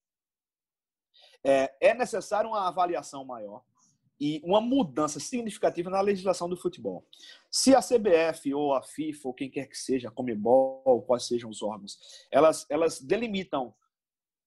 [1.43, 3.63] É, é necessário uma avaliação maior
[4.21, 7.03] e uma mudança significativa na legislação do futebol.
[7.49, 11.49] Se a CBF ou a FIFA ou quem quer que seja, a Comebol, quais sejam
[11.49, 11.97] os órgãos,
[12.29, 13.73] elas, elas delimitam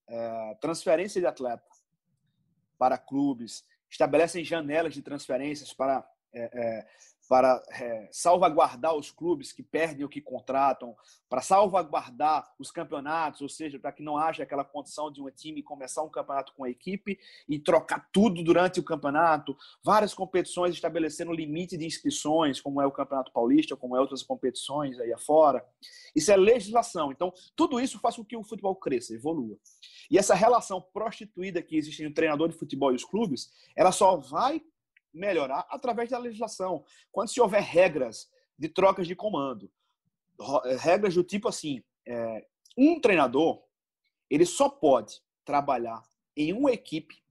[0.09, 1.65] é, transferência de atleta
[2.79, 6.87] para clubes, estabelecem janelas de transferências para é, é,
[7.29, 10.95] para é, salvaguardar os clubes que perdem o que contratam,
[11.29, 15.63] para salvaguardar os campeonatos, ou seja, para que não haja aquela condição de um time
[15.63, 21.33] começar um campeonato com a equipe e trocar tudo durante o campeonato, várias competições estabelecendo
[21.33, 25.65] limite de inscrições, como é o Campeonato Paulista, como é outras competições aí afora.
[26.15, 27.11] Isso é legislação.
[27.11, 29.57] Então, tudo isso faz com que o futebol cresça, evolua.
[30.11, 33.91] E essa relação prostituída que existe entre o treinador de futebol e os clubes, ela
[33.91, 34.63] só vai
[35.15, 36.85] melhorar através da legislação.
[37.13, 39.71] Quando se houver regras de trocas de comando,
[40.65, 42.47] eh, regras do tipo assim, é,
[42.77, 43.63] um treinador
[44.29, 46.03] ele só pode trabalhar
[46.37, 47.23] em uma equipe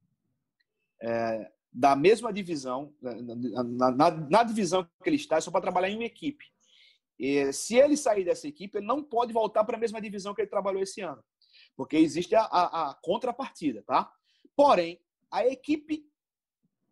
[1.02, 5.96] é, da mesma divisão, na, na, na, divisão que ele está, só para trabalhar em
[5.96, 6.46] uma equipe.
[7.20, 10.42] E, se ele sair dessa equipe, ele não pode voltar para a mesma divisão que
[10.42, 11.24] ele trabalhou esse ano,
[11.76, 14.12] porque existe a, a, a contrapartida, tá?
[14.56, 16.08] Porém, a equipe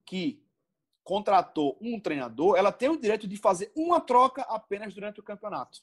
[0.04, 0.44] que
[1.04, 5.80] contratou um treinador, ela tem o direito de fazer uma troca apenas durante o campeonato.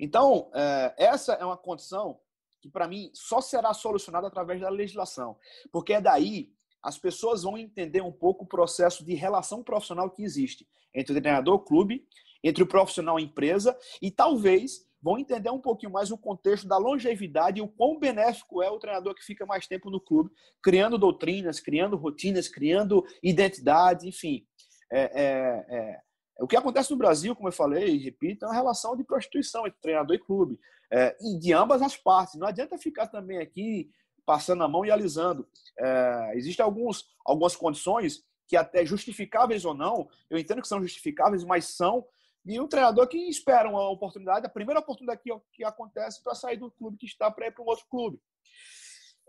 [0.00, 2.20] Então, é, essa é uma condição
[2.60, 5.36] que, para mim, só será solucionada através da legislação.
[5.70, 10.22] Porque é daí as pessoas vão entender um pouco o processo de relação profissional que
[10.22, 12.06] existe entre o treinador clube,
[12.42, 17.58] entre o profissional empresa e talvez vão entender um pouquinho mais o contexto da longevidade
[17.58, 20.30] e o quão benéfico é o treinador que fica mais tempo no clube,
[20.62, 24.44] criando doutrinas, criando rotinas, criando identidade, enfim.
[24.90, 26.00] É, é, é,
[26.40, 29.66] o que acontece no Brasil, como eu falei e repito, é uma relação de prostituição
[29.66, 30.58] entre treinador e clube,
[30.90, 32.36] é, de ambas as partes.
[32.36, 33.90] Não adianta ficar também aqui
[34.24, 35.48] passando a mão e alisando.
[35.78, 41.44] É, Existem alguns, algumas condições que até justificáveis ou não, eu entendo que são justificáveis,
[41.44, 42.06] mas são
[42.44, 46.56] e um treinador que espera uma oportunidade, a primeira oportunidade que, que acontece para sair
[46.56, 48.20] do clube que está para ir para um outro clube.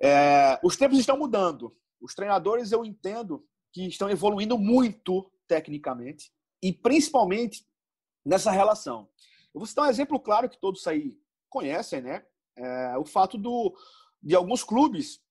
[0.02, 1.76] É, os tempos estão mudando.
[2.02, 7.66] Os treinadores, eu entendo que estão evoluindo muito tecnicamente e principalmente
[8.26, 9.10] nessa relação.
[9.54, 11.18] Eu vou citar um exemplo claro que todos aí
[11.50, 12.26] conhecem, né?
[12.56, 13.76] É, o fato do,
[14.22, 15.22] de alguns clubes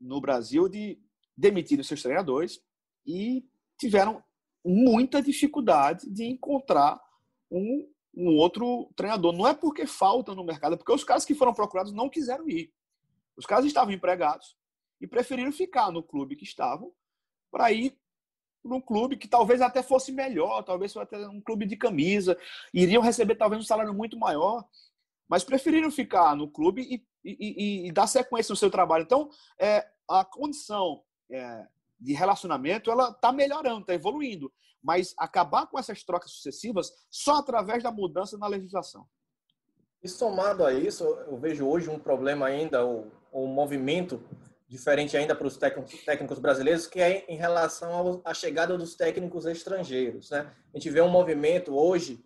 [0.00, 1.00] no Brasil de
[1.36, 2.60] demitirem seus treinadores
[3.06, 3.44] e
[3.78, 4.22] tiveram
[4.64, 7.00] muita dificuldade de encontrar
[7.50, 9.32] um, um outro treinador.
[9.32, 12.48] Não é porque falta no mercado, é porque os caras que foram procurados não quiseram
[12.48, 12.72] ir.
[13.36, 14.56] Os caras estavam empregados
[15.00, 16.92] e preferiram ficar no clube que estavam
[17.50, 17.96] para ir
[18.62, 22.36] para um clube que talvez até fosse melhor, talvez fosse até um clube de camisa,
[22.74, 24.66] iriam receber talvez um salário muito maior,
[25.28, 29.04] mas preferiram ficar no clube e, e, e, e dar sequência no seu trabalho.
[29.04, 31.66] Então, é, a condição é,
[31.98, 34.52] de relacionamento ela está melhorando, está evoluindo
[34.86, 39.04] mas acabar com essas trocas sucessivas só através da mudança na legislação.
[40.00, 44.22] E somado a isso, eu vejo hoje um problema ainda, o, um movimento
[44.68, 50.30] diferente ainda para os técnicos brasileiros, que é em relação à chegada dos técnicos estrangeiros.
[50.30, 50.48] Né?
[50.72, 52.24] A gente vê um movimento hoje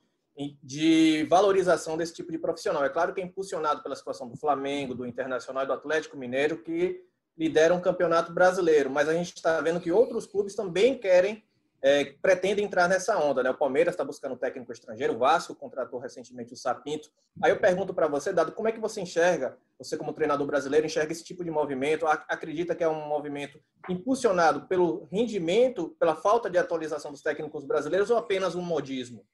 [0.63, 2.85] de valorização desse tipo de profissional.
[2.85, 6.63] É claro que é impulsionado pela situação do Flamengo, do Internacional e do Atlético Mineiro,
[6.63, 7.03] que
[7.41, 11.43] lideram o campeonato brasileiro, mas a gente está vendo que outros clubes também querem
[11.81, 13.43] é, pretende entrar nessa onda.
[13.43, 13.49] Né?
[13.49, 17.09] O Palmeiras está buscando um técnico estrangeiro, o Vasco contratou recentemente o Sapinto.
[17.43, 20.85] Aí eu pergunto para você, Dado, como é que você enxerga, você como treinador brasileiro,
[20.85, 22.07] enxerga esse tipo de movimento?
[22.07, 28.11] Acredita que é um movimento impulsionado pelo rendimento, pela falta de atualização dos técnicos brasileiros
[28.11, 29.25] ou apenas um modismo?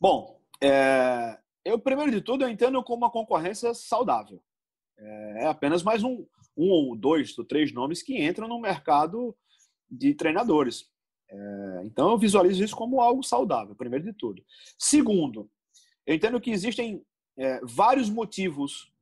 [0.00, 4.42] Bom, é, eu, primeiro de tudo, eu entendo como uma concorrência saudável.
[4.98, 6.24] É, é apenas mais um,
[6.56, 9.36] um ou dois ou três nomes que entram no mercado
[9.90, 10.90] de treinadores.
[11.28, 14.44] É, então, eu visualizo isso como algo saudável, primeiro de tudo.
[14.78, 15.50] Segundo,
[16.06, 17.04] eu entendo que existem
[17.36, 18.92] é, vários motivos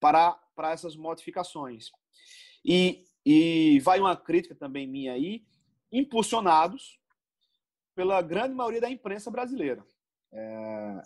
[0.00, 1.90] para, para essas modificações.
[2.64, 5.44] E, e vai uma crítica também minha aí,
[5.92, 6.98] impulsionados
[7.94, 9.84] pela grande maioria da imprensa brasileira.
[10.32, 11.02] É,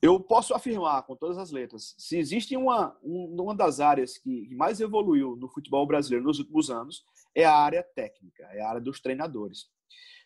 [0.00, 4.80] eu posso afirmar com todas as letras, se existe uma, uma das áreas que mais
[4.80, 7.04] evoluiu no futebol brasileiro nos últimos anos,
[7.34, 9.68] é a área técnica, é a área dos treinadores.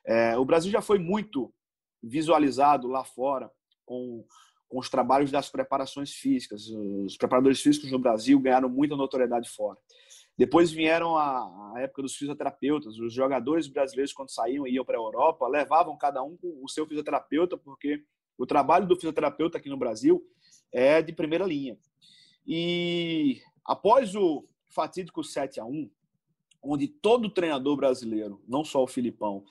[0.04, 1.52] É, o Brasil já foi muito
[2.02, 3.50] visualizado lá fora
[3.84, 4.24] com,
[4.68, 6.68] com os trabalhos das preparações físicas.
[6.68, 9.78] Os preparadores físicos no Brasil ganharam muita notoriedade fora.
[10.38, 12.98] Depois vieram a, a época dos fisioterapeutas.
[12.98, 16.86] Os jogadores brasileiros, quando saíam e iam para a Europa, levavam cada um o seu
[16.86, 18.02] fisioterapeuta, porque
[18.40, 20.26] o trabalho do fisioterapeuta aqui no Brasil
[20.72, 21.76] é de primeira linha.
[22.46, 25.90] E após o fatídico 7 a 1
[26.62, 29.44] onde todo treinador brasileiro, não só o Filipão,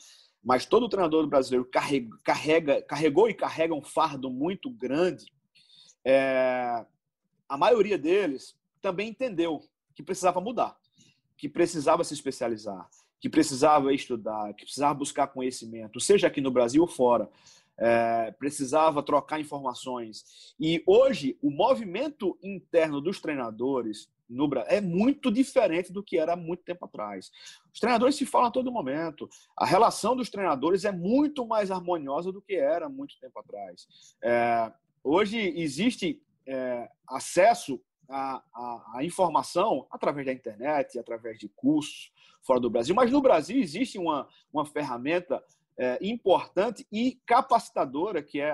[0.43, 5.31] mas todo treinador brasileiro carrega, carrega, carregou e carrega um fardo muito grande,
[6.03, 6.85] é,
[7.47, 9.61] a maioria deles também entendeu
[9.93, 10.77] que precisava mudar,
[11.37, 12.87] que precisava se especializar,
[13.19, 17.29] que precisava estudar, que precisava buscar conhecimento, seja aqui no Brasil ou fora,
[17.79, 20.53] é, precisava trocar informações.
[20.59, 26.33] E hoje, o movimento interno dos treinadores no Brasil é muito diferente do que era
[26.33, 27.31] há muito tempo atrás.
[27.73, 29.27] Os treinadores se falam a todo momento.
[29.57, 33.87] A relação dos treinadores é muito mais harmoniosa do que era há muito tempo atrás.
[34.21, 34.71] É,
[35.03, 42.11] hoje existe é, acesso à, à, à, informação através da internet, através de cursos
[42.41, 45.43] fora do Brasil, mas no Brasil existe uma, uma ferramenta
[45.79, 48.51] é, importante e capacitadora que é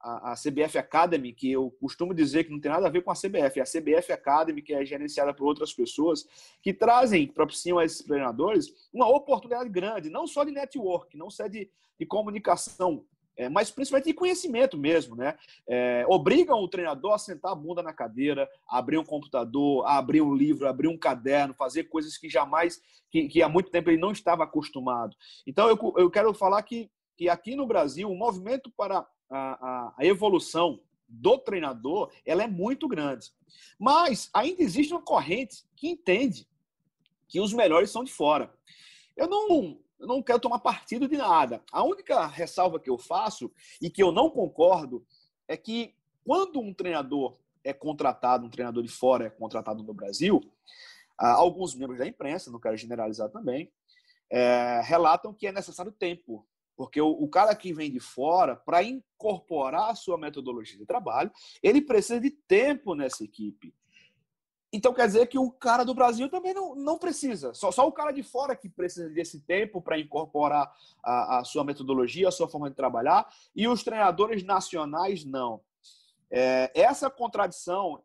[0.00, 3.10] a, a, CBF Academy, que eu costumo dizer que não tem nada a ver com
[3.10, 6.24] a CBF, é a CBF Academy, que é gerenciada por outras pessoas,
[6.62, 11.48] que trazem, propiciam a esses treinadores uma oportunidade grande, não só de network, não só
[11.48, 13.04] de, de comunicação,
[13.38, 15.38] é, mas principalmente de conhecimento mesmo, né?
[15.66, 20.34] É, obrigam o treinador a sentar a bunda na cadeira, abrir um computador, abrir um
[20.34, 24.10] livro, abrir um caderno, fazer coisas que jamais, que, que há muito tempo ele não
[24.10, 25.16] estava acostumado.
[25.46, 29.94] Então, eu, eu quero falar que, que aqui no Brasil, o movimento para a, a,
[29.98, 33.32] a evolução do treinador ela é muito grande.
[33.78, 36.46] Mas ainda existe uma corrente que entende
[37.28, 38.52] que os melhores são de fora.
[39.16, 41.62] Eu não, eu não quero tomar partido de nada.
[41.72, 45.04] A única ressalva que eu faço e que eu não concordo
[45.46, 50.40] é que quando um treinador é contratado, um treinador de fora é contratado no Brasil,
[51.18, 53.72] ah, alguns membros da imprensa, não quero generalizar também,
[54.30, 56.46] é, relatam que é necessário tempo
[56.78, 61.28] porque o, o cara que vem de fora, para incorporar a sua metodologia de trabalho,
[61.60, 63.74] ele precisa de tempo nessa equipe.
[64.72, 67.54] Então quer dizer que o cara do Brasil também não, não precisa.
[67.54, 70.70] Só, só o cara de fora que precisa desse tempo para incorporar
[71.02, 73.26] a, a, sua metodologia, a sua forma de trabalhar,
[73.56, 75.62] e os treinadores nacionais não.
[76.30, 78.02] É, essa contradição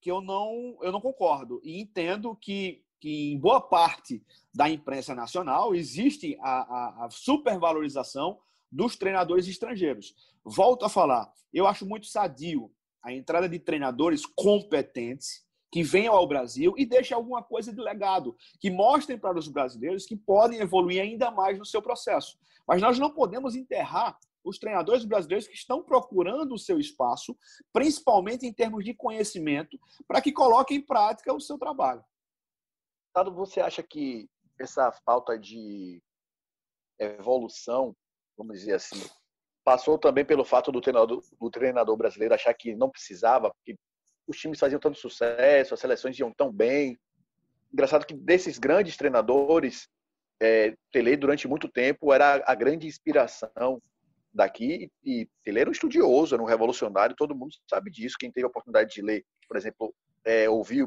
[0.00, 1.60] que eu não, eu não concordo.
[1.62, 8.38] E entendo que que em boa parte da imprensa nacional existe a, a, a supervalorização
[8.70, 10.14] dos treinadores estrangeiros.
[10.44, 12.70] Volto a falar, eu acho muito sadio
[13.02, 18.36] a entrada de treinadores competentes que venham ao Brasil e deixem alguma coisa de legado,
[18.60, 22.38] que mostrem para os brasileiros que podem evoluir ainda mais no seu processo.
[22.66, 27.36] Mas nós não podemos enterrar os treinadores brasileiros que estão procurando o seu espaço,
[27.72, 32.04] principalmente em termos de conhecimento, para que coloquem em prática o seu trabalho.
[33.12, 34.28] Tado, você acha que
[34.58, 36.02] essa falta de
[36.98, 37.94] evolução,
[38.36, 39.02] vamos dizer assim,
[39.64, 43.76] passou também pelo fato do treinador, do treinador brasileiro achar que não precisava, porque
[44.28, 46.98] os times faziam tanto sucesso, as seleções iam tão bem.
[47.72, 49.88] Engraçado que desses grandes treinadores,
[50.40, 53.82] é, Tele durante muito tempo era a grande inspiração
[54.32, 58.16] daqui e Tele era um estudioso, era um revolucionário, todo mundo sabe disso.
[58.18, 60.86] Quem teve a oportunidade de ler, por exemplo, é, ouvir,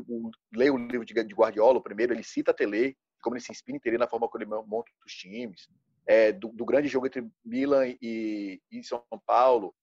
[0.53, 3.75] ler o livro de, de Guardiola, o primeiro, ele cita Tele, como ele se inspira
[3.75, 5.67] em Tele na forma como ele monta os times,
[6.07, 9.73] é, do, do, grande jogo entre Milan e, e, São Paulo,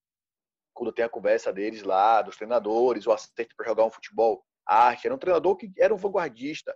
[0.79, 5.07] quando tem a conversa deles lá, dos treinadores, o acerto para jogar um futebol arte,
[5.07, 6.73] era um treinador que era um vanguardista.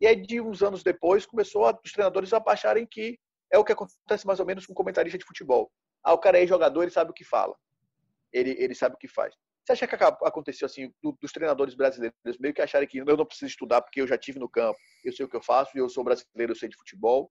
[0.00, 3.18] E aí, de uns anos depois, começou a, os treinadores a acharem que
[3.52, 5.70] é o que acontece mais ou menos com um comentarista de futebol.
[6.02, 7.54] Ah, o cara é jogador, ele sabe o que fala.
[8.32, 9.34] Ele, ele sabe o que faz.
[9.66, 13.50] Você acha que aconteceu assim, dos treinadores brasileiros meio que acharem que eu não preciso
[13.50, 16.02] estudar porque eu já tive no campo, eu sei o que eu faço, eu sou
[16.02, 17.30] brasileiro, eu sei de futebol?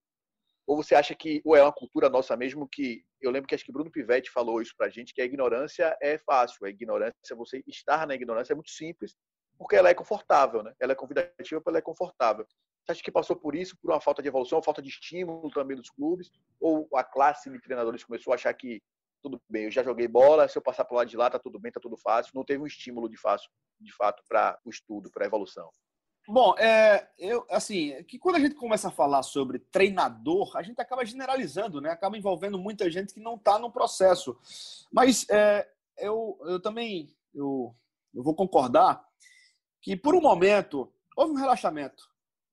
[0.68, 3.66] Ou você acha que ou é uma cultura nossa mesmo que eu lembro que acho
[3.66, 7.64] que Bruno Pivetti falou isso pra gente que a ignorância é fácil, a ignorância você
[7.66, 9.16] estar na ignorância é muito simples
[9.58, 10.74] porque ela é confortável, né?
[10.80, 12.46] Ela é convidativa, ela é confortável.
[12.86, 15.76] Você acha que passou por isso, por uma falta de evolução, falta de estímulo também
[15.76, 18.82] dos clubes, ou a classe de treinadores começou a achar que
[19.22, 21.60] tudo bem, eu já joguei bola, se eu passar para lado de lá, tá tudo
[21.60, 22.32] bem, tá tudo fácil.
[22.36, 23.50] Não teve um estímulo de, fácil,
[23.80, 25.70] de fato para o estudo, para a evolução.
[26.30, 30.82] Bom, é, eu assim, que quando a gente começa a falar sobre treinador, a gente
[30.82, 31.90] acaba generalizando, né?
[31.90, 34.38] Acaba envolvendo muita gente que não está no processo.
[34.92, 35.66] Mas é,
[35.98, 37.74] eu, eu também eu,
[38.14, 39.02] eu vou concordar
[39.82, 42.04] que por um momento houve um relaxamento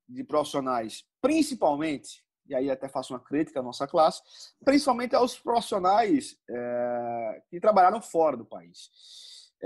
[0.07, 4.21] de profissionais, principalmente e aí até faço uma crítica à nossa classe,
[4.63, 8.89] principalmente aos profissionais é, que trabalharam fora do país.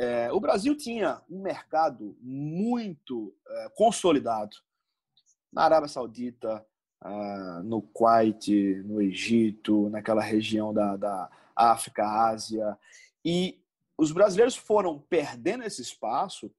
[0.02, 4.56] É, o Brasil tinha um mercado muito é, consolidado
[5.52, 6.66] na Arábia Saudita,
[7.02, 12.78] ah, no Kuwait, no Egito, naquela região da, da África, Ásia,
[13.26, 13.60] e
[13.98, 16.50] os brasileiros foram perdendo esse espaço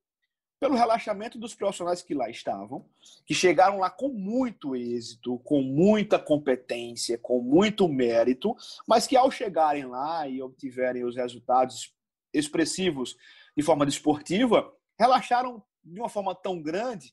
[0.59, 2.85] pelo relaxamento dos profissionais que lá estavam,
[3.25, 8.55] que chegaram lá com muito êxito, com muita competência, com muito mérito,
[8.87, 11.95] mas que ao chegarem lá e obtiverem os resultados
[12.33, 13.17] expressivos
[13.57, 17.13] de forma desportiva, relaxaram de uma forma tão grande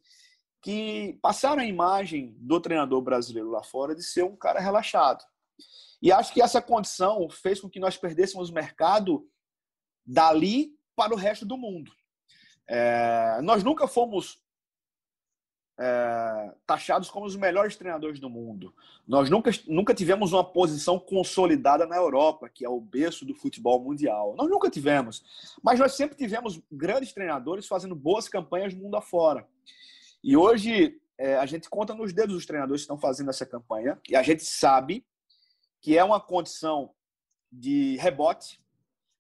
[0.62, 5.24] que passaram a imagem do treinador brasileiro lá fora de ser um cara relaxado.
[6.02, 9.28] E acho que essa condição fez com que nós perdêssemos o mercado
[10.06, 11.92] dali para o resto do mundo.
[12.68, 14.42] É, nós nunca fomos
[15.80, 18.74] é, taxados como os melhores treinadores do mundo.
[19.08, 23.80] Nós nunca, nunca tivemos uma posição consolidada na Europa, que é o berço do futebol
[23.80, 24.36] mundial.
[24.36, 25.24] Nós nunca tivemos.
[25.62, 29.48] Mas nós sempre tivemos grandes treinadores fazendo boas campanhas mundo afora.
[30.24, 34.00] E hoje é, a gente conta nos dedos os treinadores que estão fazendo essa campanha.
[34.10, 35.06] E a gente sabe
[35.82, 36.92] que é uma condição
[37.52, 38.60] de rebote,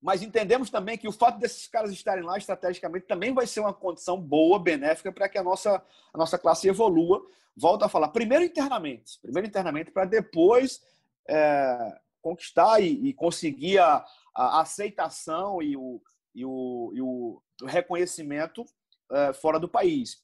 [0.07, 3.73] mas entendemos também que o fato desses caras estarem lá estrategicamente também vai ser uma
[3.73, 5.83] condição boa, benéfica, para que a nossa,
[6.13, 7.21] a nossa classe evolua.
[7.53, 10.81] Volto a falar, primeiro internamente, primeiro internamente, para depois
[11.27, 16.01] é, conquistar e, e conseguir a, a, aceitação e o,
[16.33, 18.65] e o, e o reconhecimento
[19.11, 20.23] é, fora do país.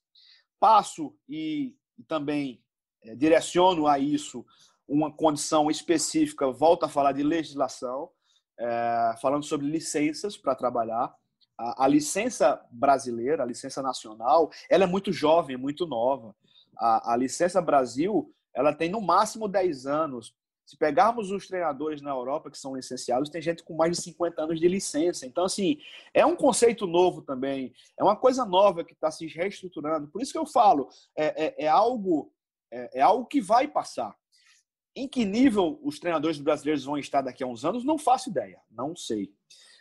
[0.62, 2.64] Passo e, e também
[3.04, 4.46] é, direciono a isso
[4.88, 8.10] uma condição específica, volto a falar de legislação
[8.60, 11.14] é, falando sobre licenças para trabalhar.
[11.58, 16.36] A, a, licença brasileira, a licença nacional, ela é muito jovem, muito nova.
[16.78, 20.36] A, a licença Brasil, ela tem no máximo 10 anos.
[20.66, 24.42] Se pegarmos os treinadores na Europa que são licenciados, tem gente com mais de 50
[24.42, 25.26] anos de licença.
[25.26, 25.78] Então, assim,
[26.14, 30.08] é um conceito novo também, é uma coisa nova que está se reestruturando.
[30.08, 30.88] Por isso que eu falo,
[31.18, 32.32] é, é, é algo,
[32.72, 34.16] é, é algo que vai passar.
[34.96, 38.60] Em que nível os treinadores brasileiros vão estar daqui a uns anos, não faço ideia,
[38.70, 39.34] não sei.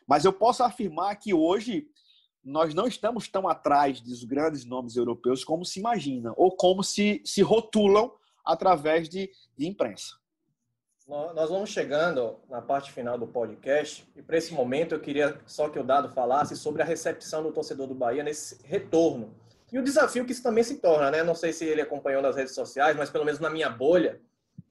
[0.06, 1.88] Mas eu posso afirmar que hoje
[2.42, 7.22] nós não estamos tão atrás dos grandes nomes europeus como se imagina, ou como se,
[7.24, 8.12] se rotulam
[8.44, 10.16] através de, de imprensa.
[11.06, 15.68] Nós vamos chegando na parte final do podcast e para esse momento eu queria só
[15.68, 19.34] que o Dado falasse sobre a recepção do torcedor do Bahia nesse retorno
[19.72, 21.22] e o desafio que isso também se torna, né?
[21.22, 24.20] Não sei se ele acompanhou nas redes sociais, mas pelo menos na minha bolha,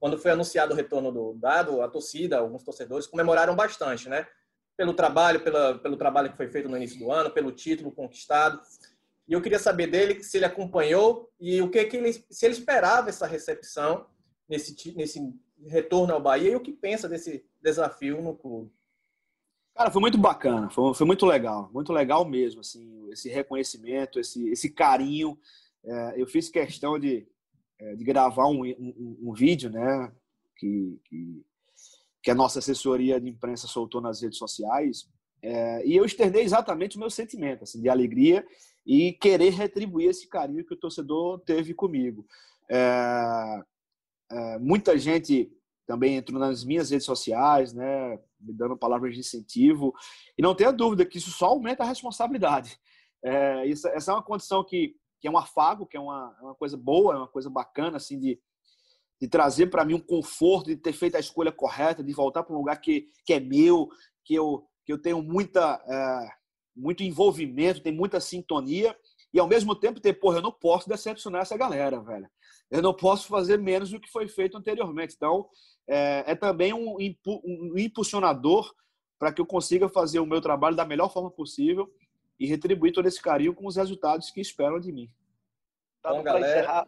[0.02, 4.26] quando foi anunciado o retorno do dado, a torcida, alguns torcedores comemoraram bastante, né?
[4.76, 8.60] Pelo trabalho, pela, pelo trabalho que foi feito no início do ano, pelo título conquistado.
[9.28, 12.56] E eu queria saber dele se ele acompanhou e o que, que ele, se ele
[12.56, 14.08] esperava essa recepção
[14.50, 15.22] nesse, nesse
[15.68, 18.74] retorno ao Bahia e o que pensa desse desafio no clube.
[19.76, 24.50] Cara, foi muito bacana, foi, foi muito legal, muito legal mesmo, assim, esse reconhecimento, esse,
[24.50, 25.38] esse carinho.
[25.84, 27.28] É, eu fiz questão de,
[27.82, 30.12] é, de gravar um, um, um vídeo, né,
[30.56, 31.46] que, que,
[32.22, 35.10] que, a nossa assessoria de imprensa soltou nas redes sociais,
[35.42, 38.46] é, e eu externei exatamente o meu sentimento, assim, de alegria
[38.86, 42.24] e querer retribuir esse carinho que o torcedor teve comigo.
[42.70, 43.64] É,
[44.32, 45.52] é, muita gente
[45.88, 49.94] também entrou nas minhas redes sociais, né, me dando palavras de incentivo,
[50.38, 52.78] e não tenha dúvida que isso só aumenta a responsabilidade.
[53.24, 56.44] É, isso, essa é uma condição que que é um afago, que é uma, é
[56.44, 58.40] uma coisa boa, é uma coisa bacana, assim, de,
[59.22, 62.56] de trazer para mim um conforto, de ter feito a escolha correta, de voltar para
[62.56, 63.88] um lugar que, que é meu,
[64.26, 66.30] que eu, que eu tenho muita, é,
[66.76, 68.98] muito envolvimento, tem muita sintonia,
[69.32, 72.28] e ao mesmo tempo ter, porra, eu não posso decepcionar essa galera, velho.
[72.70, 75.14] Eu não posso fazer menos do que foi feito anteriormente.
[75.16, 75.48] Então,
[75.88, 78.74] é, é também um, um impulsionador
[79.20, 81.90] para que eu consiga fazer o meu trabalho da melhor forma possível
[82.42, 85.08] e retribuir todo esse carinho com os resultados que esperam de mim.
[86.02, 86.88] Tá, Bom, galera, encerrar,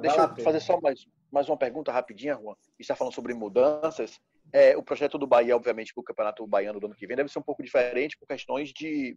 [0.00, 2.56] deixa eu fazer só mais, mais uma pergunta rapidinha, Juan.
[2.76, 4.20] está falando sobre mudanças.
[4.52, 7.30] É, o projeto do Bahia, obviamente, para o Campeonato Baiano do ano que vem, deve
[7.30, 9.16] ser um pouco diferente por questões de,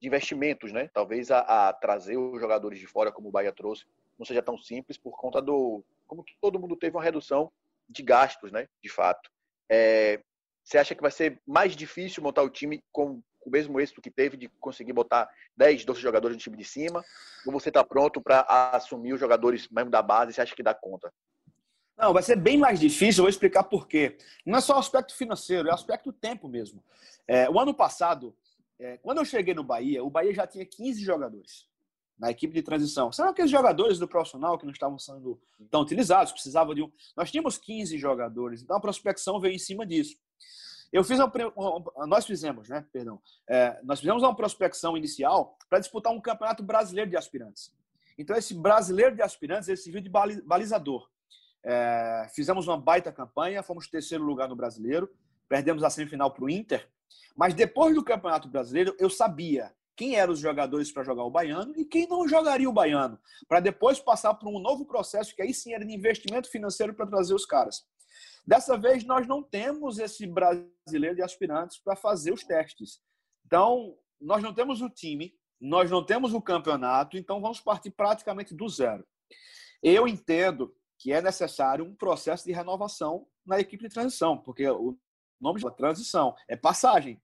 [0.00, 0.90] de investimentos, né?
[0.92, 3.84] Talvez a, a, trazer os jogadores de fora, como o Bahia trouxe,
[4.18, 5.84] não seja tão simples por conta do.
[6.04, 7.52] Como todo mundo teve uma redução
[7.88, 8.66] de gastos, né?
[8.82, 9.30] De fato.
[9.70, 10.20] É,
[10.64, 14.00] você acha que vai ser mais difícil montar o time com com o mesmo êxito
[14.00, 17.04] que teve de conseguir botar 10, 12 jogadores no time de cima?
[17.44, 18.40] Ou você está pronto para
[18.72, 20.32] assumir os jogadores mesmo da base?
[20.32, 21.12] Você acha que dá conta?
[21.96, 24.16] Não, vai ser bem mais difícil, eu vou explicar por quê.
[24.46, 26.82] Não é só o aspecto financeiro, é o aspecto tempo mesmo.
[27.28, 28.34] É, o ano passado,
[28.78, 31.68] é, quando eu cheguei no Bahia, o Bahia já tinha 15 jogadores
[32.18, 33.10] na equipe de transição.
[33.12, 35.40] São aqueles jogadores do profissional que não estavam sendo
[35.70, 36.90] tão utilizados, precisavam de um.
[37.16, 40.16] Nós tínhamos 15 jogadores, então a prospecção veio em cima disso.
[40.92, 41.18] Eu fiz
[42.06, 42.84] nós fizemos, né?
[42.92, 43.20] Perdão.
[43.48, 47.72] É, nós fizemos uma prospecção inicial para disputar um campeonato brasileiro de aspirantes.
[48.18, 50.10] Então, esse brasileiro de aspirantes, ele serviu de
[50.44, 51.08] balizador.
[51.64, 55.10] É, fizemos uma baita campanha, fomos terceiro lugar no brasileiro,
[55.48, 56.88] perdemos a semifinal para o Inter.
[57.34, 61.74] Mas depois do Campeonato Brasileiro, eu sabia quem eram os jogadores para jogar o baiano
[61.76, 65.52] e quem não jogaria o baiano, para depois passar por um novo processo que aí
[65.52, 67.86] sim era de investimento financeiro para trazer os caras.
[68.46, 73.00] Dessa vez, nós não temos esse brasileiro de aspirantes para fazer os testes.
[73.46, 78.54] Então, nós não temos o time, nós não temos o campeonato, então vamos partir praticamente
[78.54, 79.06] do zero.
[79.82, 84.96] Eu entendo que é necessário um processo de renovação na equipe de transição, porque o
[85.40, 87.20] nome da transição é passagem.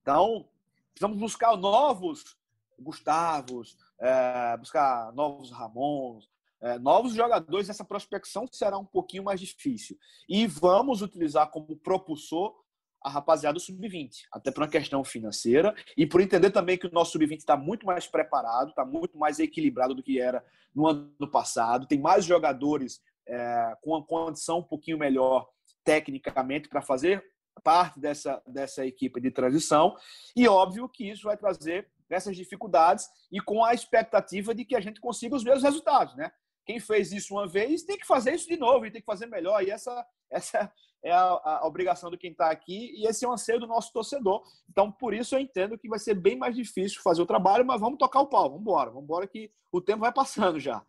[0.00, 0.48] Então,
[0.92, 2.36] precisamos buscar novos
[2.78, 6.28] Gustavos, é, buscar novos Ramons,
[6.62, 7.68] é, novos jogadores.
[7.68, 9.98] Essa prospecção será um pouquinho mais difícil.
[10.28, 12.54] E vamos utilizar como propulsor
[13.02, 16.92] a rapaziada do sub-20, até por uma questão financeira e por entender também que o
[16.92, 21.30] nosso sub-20 está muito mais preparado, está muito mais equilibrado do que era no ano
[21.30, 25.48] passado, tem mais jogadores é, com uma condição um pouquinho melhor
[25.84, 27.24] tecnicamente para fazer
[27.62, 29.96] parte dessa, dessa equipe de transição
[30.34, 34.80] e óbvio que isso vai trazer essas dificuldades e com a expectativa de que a
[34.80, 36.30] gente consiga os mesmos resultados, né?
[36.64, 39.26] Quem fez isso uma vez tem que fazer isso de novo e tem que fazer
[39.26, 39.62] melhor.
[39.62, 40.72] E essa, essa
[41.04, 43.92] é a, a obrigação de quem está aqui e esse é o anseio do nosso
[43.92, 44.42] torcedor.
[44.70, 47.80] Então, por isso eu entendo que vai ser bem mais difícil fazer o trabalho, mas
[47.80, 50.82] vamos tocar o pau, vamos embora, vamos embora que o tempo vai passando já.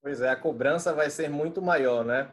[0.00, 2.30] Pois é, a cobrança vai ser muito maior, né?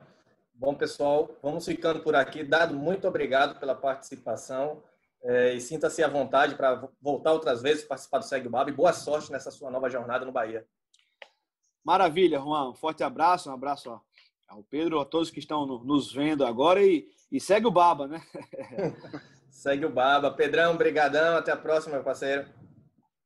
[0.54, 2.44] Bom, pessoal, vamos ficando por aqui.
[2.44, 4.84] Dado, muito obrigado pela participação.
[5.24, 8.74] É, e sinta-se à vontade para voltar outras vezes, participar do Segue o Baba e
[8.74, 10.66] boa sorte nessa sua nova jornada no Bahia.
[11.84, 12.70] Maravilha, Juan.
[12.70, 14.00] Um forte abraço, um abraço ó,
[14.48, 18.08] ao Pedro, a todos que estão no, nos vendo agora e, e, segue o Baba,
[18.08, 18.22] né?
[19.50, 20.32] segue o Baba.
[20.32, 21.38] Pedrão, brigadão.
[21.38, 22.48] Até a próxima, meu parceiro.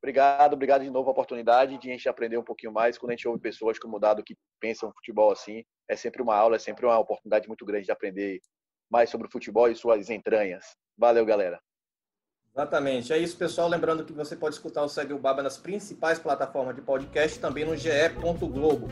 [0.01, 2.97] Obrigado, obrigado de novo a oportunidade de a gente aprender um pouquinho mais.
[2.97, 6.35] Quando a gente ouve pessoas como o Dado que pensam futebol assim, é sempre uma
[6.35, 8.39] aula, é sempre uma oportunidade muito grande de aprender
[8.87, 10.75] mais sobre o futebol e suas entranhas.
[10.95, 11.59] Valeu, galera.
[12.55, 13.11] Exatamente.
[13.11, 13.67] É isso, pessoal.
[13.67, 17.65] Lembrando que você pode escutar o Segue o Baba nas principais plataformas de podcast, também
[17.65, 18.87] no ge.globo.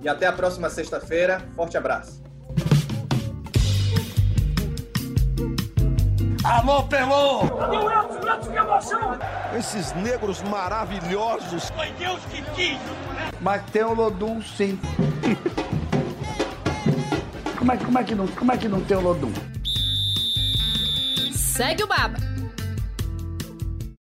[0.00, 1.42] E até a próxima sexta-feira.
[1.56, 2.22] Forte abraço.
[6.44, 7.40] Alô, Pelô!
[8.48, 9.18] que emoção!
[9.58, 11.70] Esses negros maravilhosos.
[11.70, 12.78] Foi Deus que quis.
[13.40, 14.78] Mas tem o Lodum, sim.
[17.58, 19.32] como, é, como, é que não, como é que não tem o Lodum?
[21.32, 22.37] Segue o Baba.